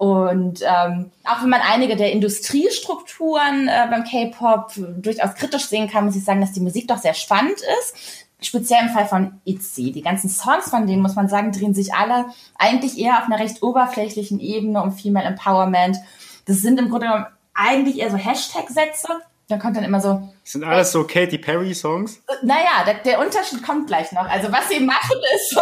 [0.02, 6.06] Und ähm, auch wenn man einige der Industriestrukturen äh, beim K-Pop durchaus kritisch sehen kann,
[6.06, 8.26] muss ich sagen, dass die Musik doch sehr spannend ist.
[8.42, 9.92] Speziell im Fall von ITZY.
[9.92, 12.26] Die ganzen Songs von denen, muss man sagen, drehen sich alle
[12.58, 15.98] eigentlich eher auf einer recht oberflächlichen Ebene um Female Empowerment.
[16.46, 19.08] Das sind im Grunde genommen eigentlich eher so Hashtag-Sätze,
[19.50, 20.28] da kommt dann immer so.
[20.44, 22.24] sind alles so Katy Perry Songs?
[22.28, 24.26] Äh, naja, der, der Unterschied kommt gleich noch.
[24.26, 25.62] Also was sie machen ist so,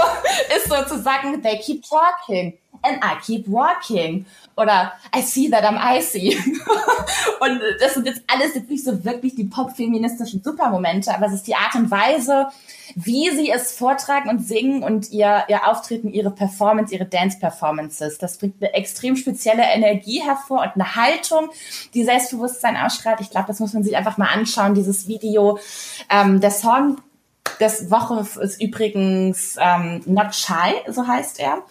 [0.55, 4.25] ist sozusagen, they keep talking and I keep walking.
[4.55, 6.37] Oder I see that I'm icy.
[7.39, 11.47] und das sind jetzt alles jetzt nicht so wirklich die pop-feministischen Supermomente, aber es ist
[11.47, 12.47] die Art und Weise,
[12.95, 18.17] wie sie es vortragen und singen und ihr, ihr Auftreten, ihre Performance, ihre Dance-Performances.
[18.17, 21.49] Das bringt eine extrem spezielle Energie hervor und eine Haltung,
[21.93, 23.21] die Selbstbewusstsein ausstrahlt.
[23.21, 25.59] Ich glaube, das muss man sich einfach mal anschauen, dieses Video.
[26.09, 26.97] Ähm, der Song
[27.59, 31.63] des Woche ist übrigens ähm, Not Shy, so heißt er,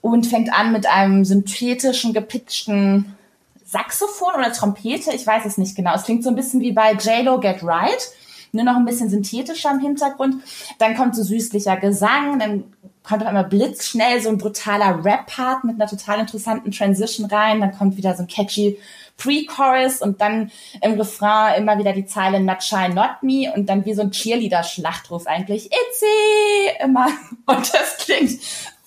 [0.00, 3.16] und fängt an mit einem synthetischen, gepitchten
[3.64, 5.94] Saxophon oder Trompete, ich weiß es nicht genau.
[5.94, 8.10] Es klingt so ein bisschen wie bei J-Lo Get Right
[8.52, 10.42] nur noch ein bisschen synthetischer im Hintergrund.
[10.78, 12.64] Dann kommt so süßlicher Gesang, dann
[13.02, 17.76] kommt auf einmal blitzschnell so ein brutaler Rap-Part mit einer total interessanten Transition rein, dann
[17.76, 18.78] kommt wieder so ein catchy
[19.16, 23.84] Pre-Chorus und dann im Refrain immer wieder die Zeile Not Shy, Not Me und dann
[23.84, 25.66] wie so ein Cheerleader-Schlachtruf eigentlich.
[25.66, 26.82] Itzy!
[26.82, 27.08] Immer.
[27.46, 28.40] Und das klingt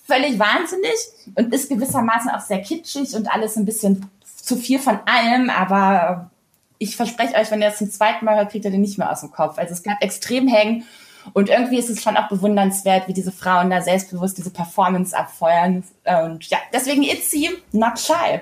[0.04, 0.94] völlig wahnsinnig
[1.34, 6.30] und ist gewissermaßen auch sehr kitschig und alles ein bisschen zu viel von allem, aber
[6.78, 9.10] ich verspreche euch, wenn ihr das zum zweiten Mal hört, kriegt ihr den nicht mehr
[9.10, 9.58] aus dem Kopf.
[9.58, 10.84] Also es bleibt extrem hängen.
[11.32, 15.82] Und irgendwie ist es schon auch bewundernswert, wie diese Frauen da selbstbewusst diese Performance abfeuern.
[16.04, 18.40] Und ja, deswegen Itzy, not shy.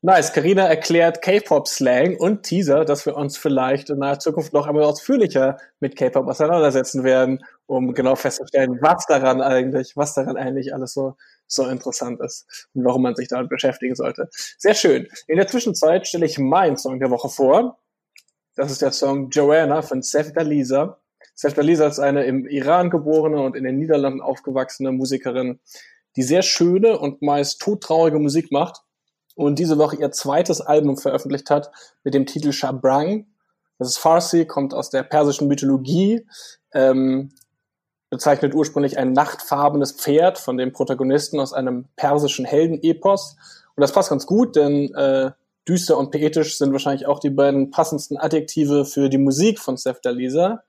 [0.00, 0.32] Nice.
[0.32, 5.58] Karina erklärt K-Pop-Slang und Teaser, dass wir uns vielleicht in naher Zukunft noch einmal ausführlicher
[5.80, 11.16] mit K-Pop auseinandersetzen werden, um genau festzustellen, was daran eigentlich, was daran eigentlich alles so
[11.46, 14.28] so interessant ist und warum man sich damit beschäftigen sollte.
[14.58, 15.08] Sehr schön.
[15.26, 17.78] In der Zwischenzeit stelle ich meinen Song der Woche vor.
[18.56, 20.98] Das ist der Song Joanna von Sefta Lisa.
[21.34, 25.60] Sefta Lisa ist eine im Iran geborene und in den Niederlanden aufgewachsene Musikerin,
[26.16, 28.82] die sehr schöne und meist todtraurige Musik macht.
[29.34, 31.70] und diese Woche ihr zweites Album veröffentlicht hat
[32.04, 33.26] mit dem Titel Shabrang.
[33.78, 36.26] Das ist Farsi, kommt aus der persischen Mythologie,
[36.72, 37.32] ähm,
[38.10, 43.36] bezeichnet ursprünglich ein nachtfarbenes Pferd von dem Protagonisten aus einem persischen Heldenepos.
[43.74, 45.32] Und das passt ganz gut, denn äh,
[45.68, 50.10] düster und poetisch sind wahrscheinlich auch die beiden passendsten Adjektive für die Musik von Sefta
[50.10, 50.62] Lisa.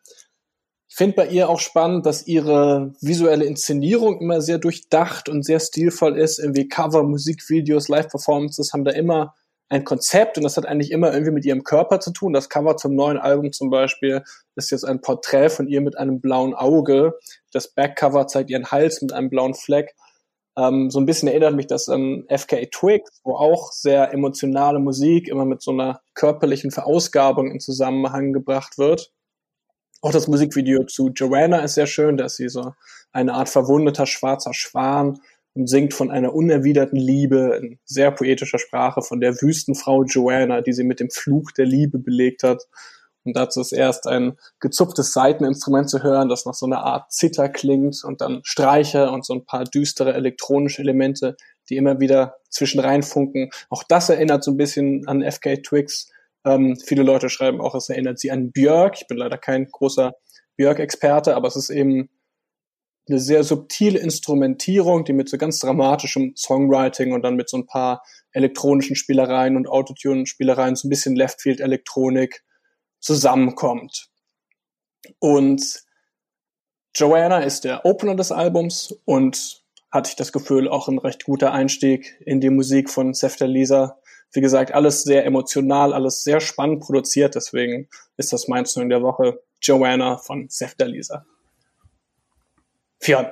[0.89, 5.59] Ich finde bei ihr auch spannend, dass ihre visuelle Inszenierung immer sehr durchdacht und sehr
[5.59, 6.39] stilvoll ist.
[6.39, 9.35] Irgendwie Cover, Musikvideos, Live-Performances haben da immer
[9.69, 12.33] ein Konzept und das hat eigentlich immer irgendwie mit ihrem Körper zu tun.
[12.33, 14.23] Das Cover zum neuen Album zum Beispiel
[14.55, 17.17] ist jetzt ein Porträt von ihr mit einem blauen Auge.
[17.51, 19.93] Das Backcover zeigt ihren Hals mit einem blauen Fleck.
[20.57, 25.27] Ähm, so ein bisschen erinnert mich das an FKA Twigs, wo auch sehr emotionale Musik
[25.27, 29.11] immer mit so einer körperlichen Verausgabung in Zusammenhang gebracht wird.
[30.01, 32.73] Auch das Musikvideo zu Joanna ist sehr schön, da ist sie so
[33.11, 35.19] eine Art verwundeter schwarzer Schwan
[35.57, 40.73] und singt von einer unerwiderten Liebe in sehr poetischer Sprache von der Wüstenfrau Joanna, die
[40.73, 42.67] sie mit dem Fluch der Liebe belegt hat.
[43.23, 47.49] Und dazu ist erst ein gezupftes Saiteninstrument zu hören, das nach so einer Art Zither
[47.49, 51.35] klingt und dann Streicher und so ein paar düstere elektronische Elemente,
[51.69, 53.49] die immer wieder zwischen reinfunken.
[53.69, 56.11] Auch das erinnert so ein bisschen an FK Twigs.
[56.45, 59.01] Ähm, viele Leute schreiben auch, es erinnert sie an Björk.
[59.01, 60.13] Ich bin leider kein großer
[60.55, 62.09] Björk-Experte, aber es ist eben
[63.09, 67.65] eine sehr subtile Instrumentierung, die mit so ganz dramatischem Songwriting und dann mit so ein
[67.65, 72.43] paar elektronischen Spielereien und Autotune-Spielereien, so ein bisschen Leftfield-Elektronik
[72.99, 74.09] zusammenkommt.
[75.19, 75.81] Und
[76.95, 81.53] Joanna ist der Opener des Albums und hatte ich das Gefühl auch ein recht guter
[81.53, 83.99] Einstieg in die Musik von Sefta Lisa.
[84.33, 87.87] Wie gesagt, alles sehr emotional, alles sehr spannend produziert, deswegen
[88.17, 91.25] ist das mein Song der Woche Joanna von Sefta Lisa.
[92.99, 93.27] Fionn.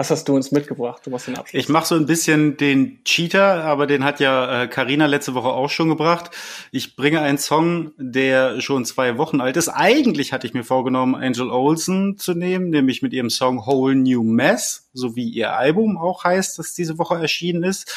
[0.00, 1.04] Was hast du uns mitgebracht?
[1.04, 1.60] Du machst den Abschluss.
[1.60, 5.48] Ich mache so ein bisschen den Cheater, aber den hat ja Karina äh, letzte Woche
[5.48, 6.30] auch schon gebracht.
[6.70, 9.68] Ich bringe einen Song, der schon zwei Wochen alt ist.
[9.68, 14.22] Eigentlich hatte ich mir vorgenommen, Angel Olsen zu nehmen, nämlich mit ihrem Song Whole New
[14.22, 17.92] Mess, so wie ihr Album auch heißt, das diese Woche erschienen ist.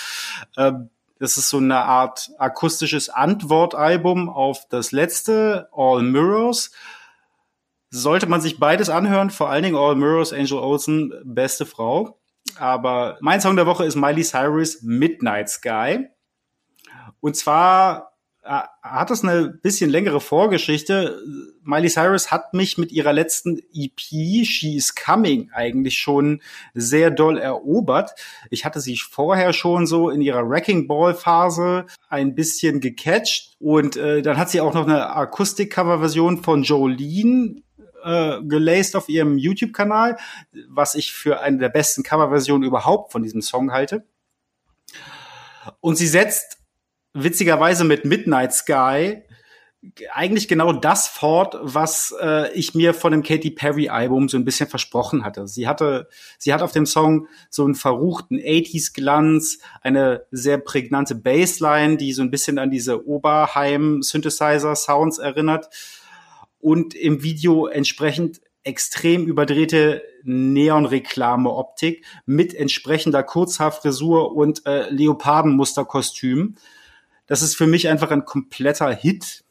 [0.55, 0.71] Äh,
[1.19, 6.71] das ist so eine Art akustisches Antwortalbum auf das letzte, All Mirrors
[7.91, 12.17] sollte man sich beides anhören, vor allen Dingen All Mirrors, Angel Olsen, beste Frau.
[12.55, 16.07] Aber mein Song der Woche ist Miley Cyrus Midnight Sky.
[17.19, 18.13] Und zwar
[18.43, 21.21] äh, hat es eine bisschen längere Vorgeschichte.
[21.63, 23.99] Miley Cyrus hat mich mit ihrer letzten EP,
[24.45, 26.41] She is Coming, eigentlich schon
[26.73, 28.15] sehr doll erobert.
[28.49, 33.97] Ich hatte sie vorher schon so in ihrer Wrecking Ball Phase ein bisschen gecatcht und
[33.97, 37.61] äh, dann hat sie auch noch eine Akustik-Cover-Version von Jolene
[38.03, 40.17] äh, gelaced auf ihrem YouTube-Kanal,
[40.67, 44.05] was ich für eine der besten Coverversionen überhaupt von diesem Song halte.
[45.79, 46.57] Und sie setzt
[47.13, 49.23] witzigerweise mit Midnight Sky
[50.13, 54.45] eigentlich genau das fort, was äh, ich mir von dem Katy Perry Album so ein
[54.45, 55.47] bisschen versprochen hatte.
[55.47, 61.15] Sie hatte, sie hat auf dem Song so einen verruchten 80s Glanz, eine sehr prägnante
[61.15, 65.69] Bassline, die so ein bisschen an diese Oberheim Synthesizer Sounds erinnert
[66.61, 76.55] und im Video entsprechend extrem überdrehte Neonreklame-Optik mit entsprechender Kurzhaarfrisur und äh, Leopardenmusterkostüm.
[77.25, 79.43] Das ist für mich einfach ein kompletter Hit.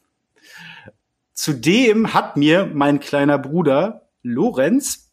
[1.33, 5.11] Zudem hat mir mein kleiner Bruder Lorenz,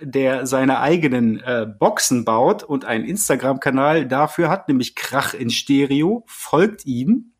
[0.00, 6.24] der seine eigenen äh, Boxen baut und einen Instagram-Kanal dafür hat, nämlich Krach in Stereo,
[6.26, 7.32] folgt ihm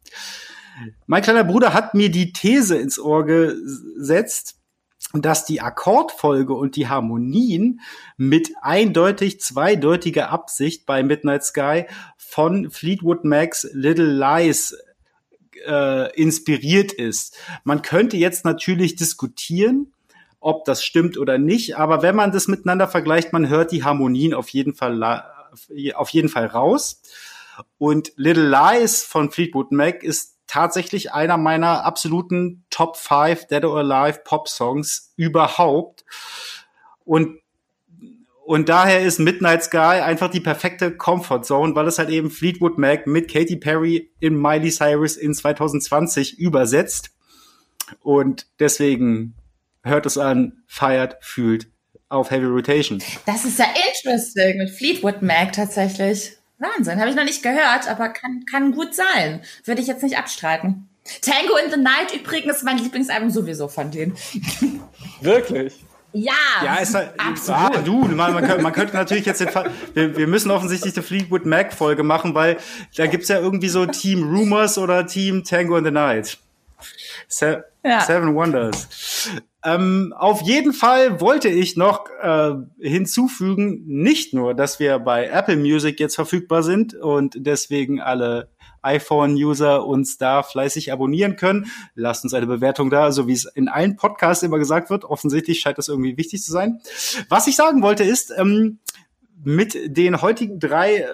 [1.06, 4.56] mein kleiner Bruder hat mir die These ins Ohr gesetzt,
[5.12, 7.80] dass die Akkordfolge und die Harmonien
[8.16, 14.76] mit eindeutig zweideutiger Absicht bei Midnight Sky von Fleetwood Macs Little Lies
[15.66, 17.36] äh, inspiriert ist.
[17.64, 19.92] Man könnte jetzt natürlich diskutieren,
[20.40, 24.34] ob das stimmt oder nicht, aber wenn man das miteinander vergleicht, man hört die Harmonien
[24.34, 25.24] auf jeden Fall
[25.94, 27.00] auf jeden Fall raus.
[27.78, 33.78] Und Little Lies von Fleetwood Mac ist tatsächlich einer meiner absoluten Top 5 Dead or
[33.78, 36.04] Alive Pop Songs überhaupt.
[37.04, 37.38] Und
[38.46, 42.78] und daher ist Midnight Sky einfach die perfekte Comfort Zone, weil es halt eben Fleetwood
[42.78, 47.10] Mac mit Katy Perry in Miley Cyrus in 2020 übersetzt.
[48.02, 49.34] Und deswegen
[49.82, 51.68] hört es an, feiert, fühlt
[52.08, 53.02] auf Heavy Rotation.
[53.26, 56.35] Das ist ja interesting mit Fleetwood Mac tatsächlich.
[56.58, 59.42] Wahnsinn, habe ich noch nicht gehört, aber kann, kann gut sein.
[59.64, 60.88] Würde ich jetzt nicht abstreiten.
[61.22, 64.16] Tango in the Night übrigens ist mein Lieblingsalbum sowieso von denen.
[65.20, 65.84] Wirklich?
[66.12, 66.32] Ja,
[66.64, 67.76] ja ist halt, absolut.
[67.76, 70.96] Ah, du, man, man, könnte, man könnte natürlich jetzt den Fall, wir, wir müssen offensichtlich
[70.96, 72.56] eine Fleetwood Mac Folge machen, weil
[72.96, 76.38] da gibt's ja irgendwie so Team Rumors oder Team Tango in the Night.
[77.28, 78.00] Se ja.
[78.00, 78.88] Seven Wonders.
[79.66, 85.56] Ähm, auf jeden Fall wollte ich noch äh, hinzufügen, nicht nur, dass wir bei Apple
[85.56, 88.48] Music jetzt verfügbar sind und deswegen alle
[88.82, 91.66] iPhone-User uns da fleißig abonnieren können.
[91.96, 95.04] Lasst uns eine Bewertung da, so wie es in allen Podcasts immer gesagt wird.
[95.04, 96.80] Offensichtlich scheint das irgendwie wichtig zu sein.
[97.28, 98.78] Was ich sagen wollte ist, ähm,
[99.42, 101.08] mit den heutigen drei äh,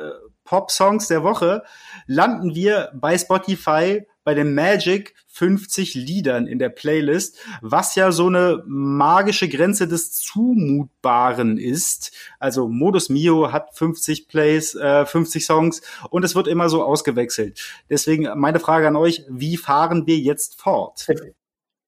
[0.44, 1.62] Pop-Songs der Woche
[2.06, 8.26] landen wir bei Spotify bei den Magic 50 Liedern in der Playlist, was ja so
[8.26, 12.12] eine magische Grenze des Zumutbaren ist.
[12.38, 17.60] Also Modus Mio hat 50 Plays, äh, 50 Songs und es wird immer so ausgewechselt.
[17.88, 21.06] Deswegen meine Frage an euch, wie fahren wir jetzt fort?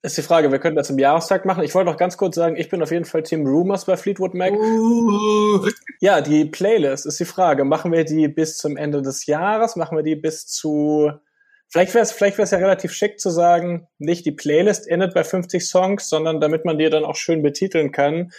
[0.05, 1.65] ist die Frage, wir könnten das im Jahrestag machen.
[1.65, 4.35] Ich wollte noch ganz kurz sagen, ich bin auf jeden Fall Team Rumors bei Fleetwood
[4.35, 4.53] Mac.
[4.53, 5.67] Uh.
[6.01, 7.65] Ja, die Playlist ist die Frage.
[7.65, 9.77] Machen wir die bis zum Ende des Jahres?
[9.77, 11.11] Machen wir die bis zu
[11.69, 15.25] Vielleicht wäre es vielleicht wär's ja relativ schick zu sagen, nicht die Playlist endet bei
[15.25, 18.31] 50 Songs, sondern damit man dir dann auch schön betiteln kann,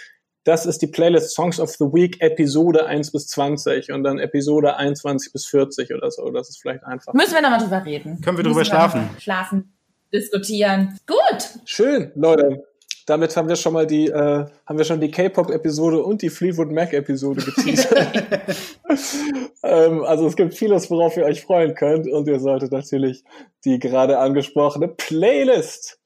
[0.46, 4.78] das ist die Playlist Songs of the Week Episode 1 bis 20 und dann Episode
[4.78, 6.30] 21 bis 40 oder so.
[6.30, 7.14] Das ist vielleicht einfach.
[7.14, 8.22] Müssen wir nochmal drüber reden.
[8.22, 9.10] Können wir drüber schlafen?
[9.18, 9.74] Schlafen,
[10.14, 11.00] diskutieren.
[11.08, 11.50] Gut.
[11.66, 12.64] Schön, Leute
[13.06, 16.72] damit haben wir schon mal die, äh, haben wir schon die K-Pop-Episode und die Fleetwood
[16.72, 18.56] Mac-Episode geteasert.
[19.64, 23.24] ähm, also es gibt vieles, worauf ihr euch freuen könnt und ihr solltet natürlich
[23.64, 26.00] die gerade angesprochene Playlist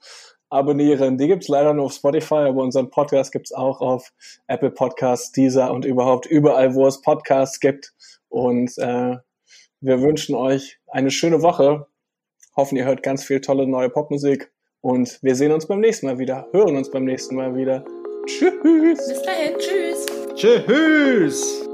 [0.49, 1.17] abonnieren.
[1.17, 4.11] Die gibt's leider nur auf Spotify, aber unseren Podcast gibt's auch auf
[4.47, 7.93] Apple Podcasts, Deezer und überhaupt überall, wo es Podcasts gibt.
[8.27, 9.17] Und äh,
[9.79, 11.87] wir wünschen euch eine schöne Woche.
[12.55, 14.51] Hoffen, ihr hört ganz viel tolle neue Popmusik.
[14.82, 17.84] Und wir sehen uns beim nächsten Mal wieder, hören uns beim nächsten Mal wieder.
[18.25, 19.07] Tschüss.
[19.07, 20.05] Bis dahin, tschüss.
[20.36, 21.68] Tschüss.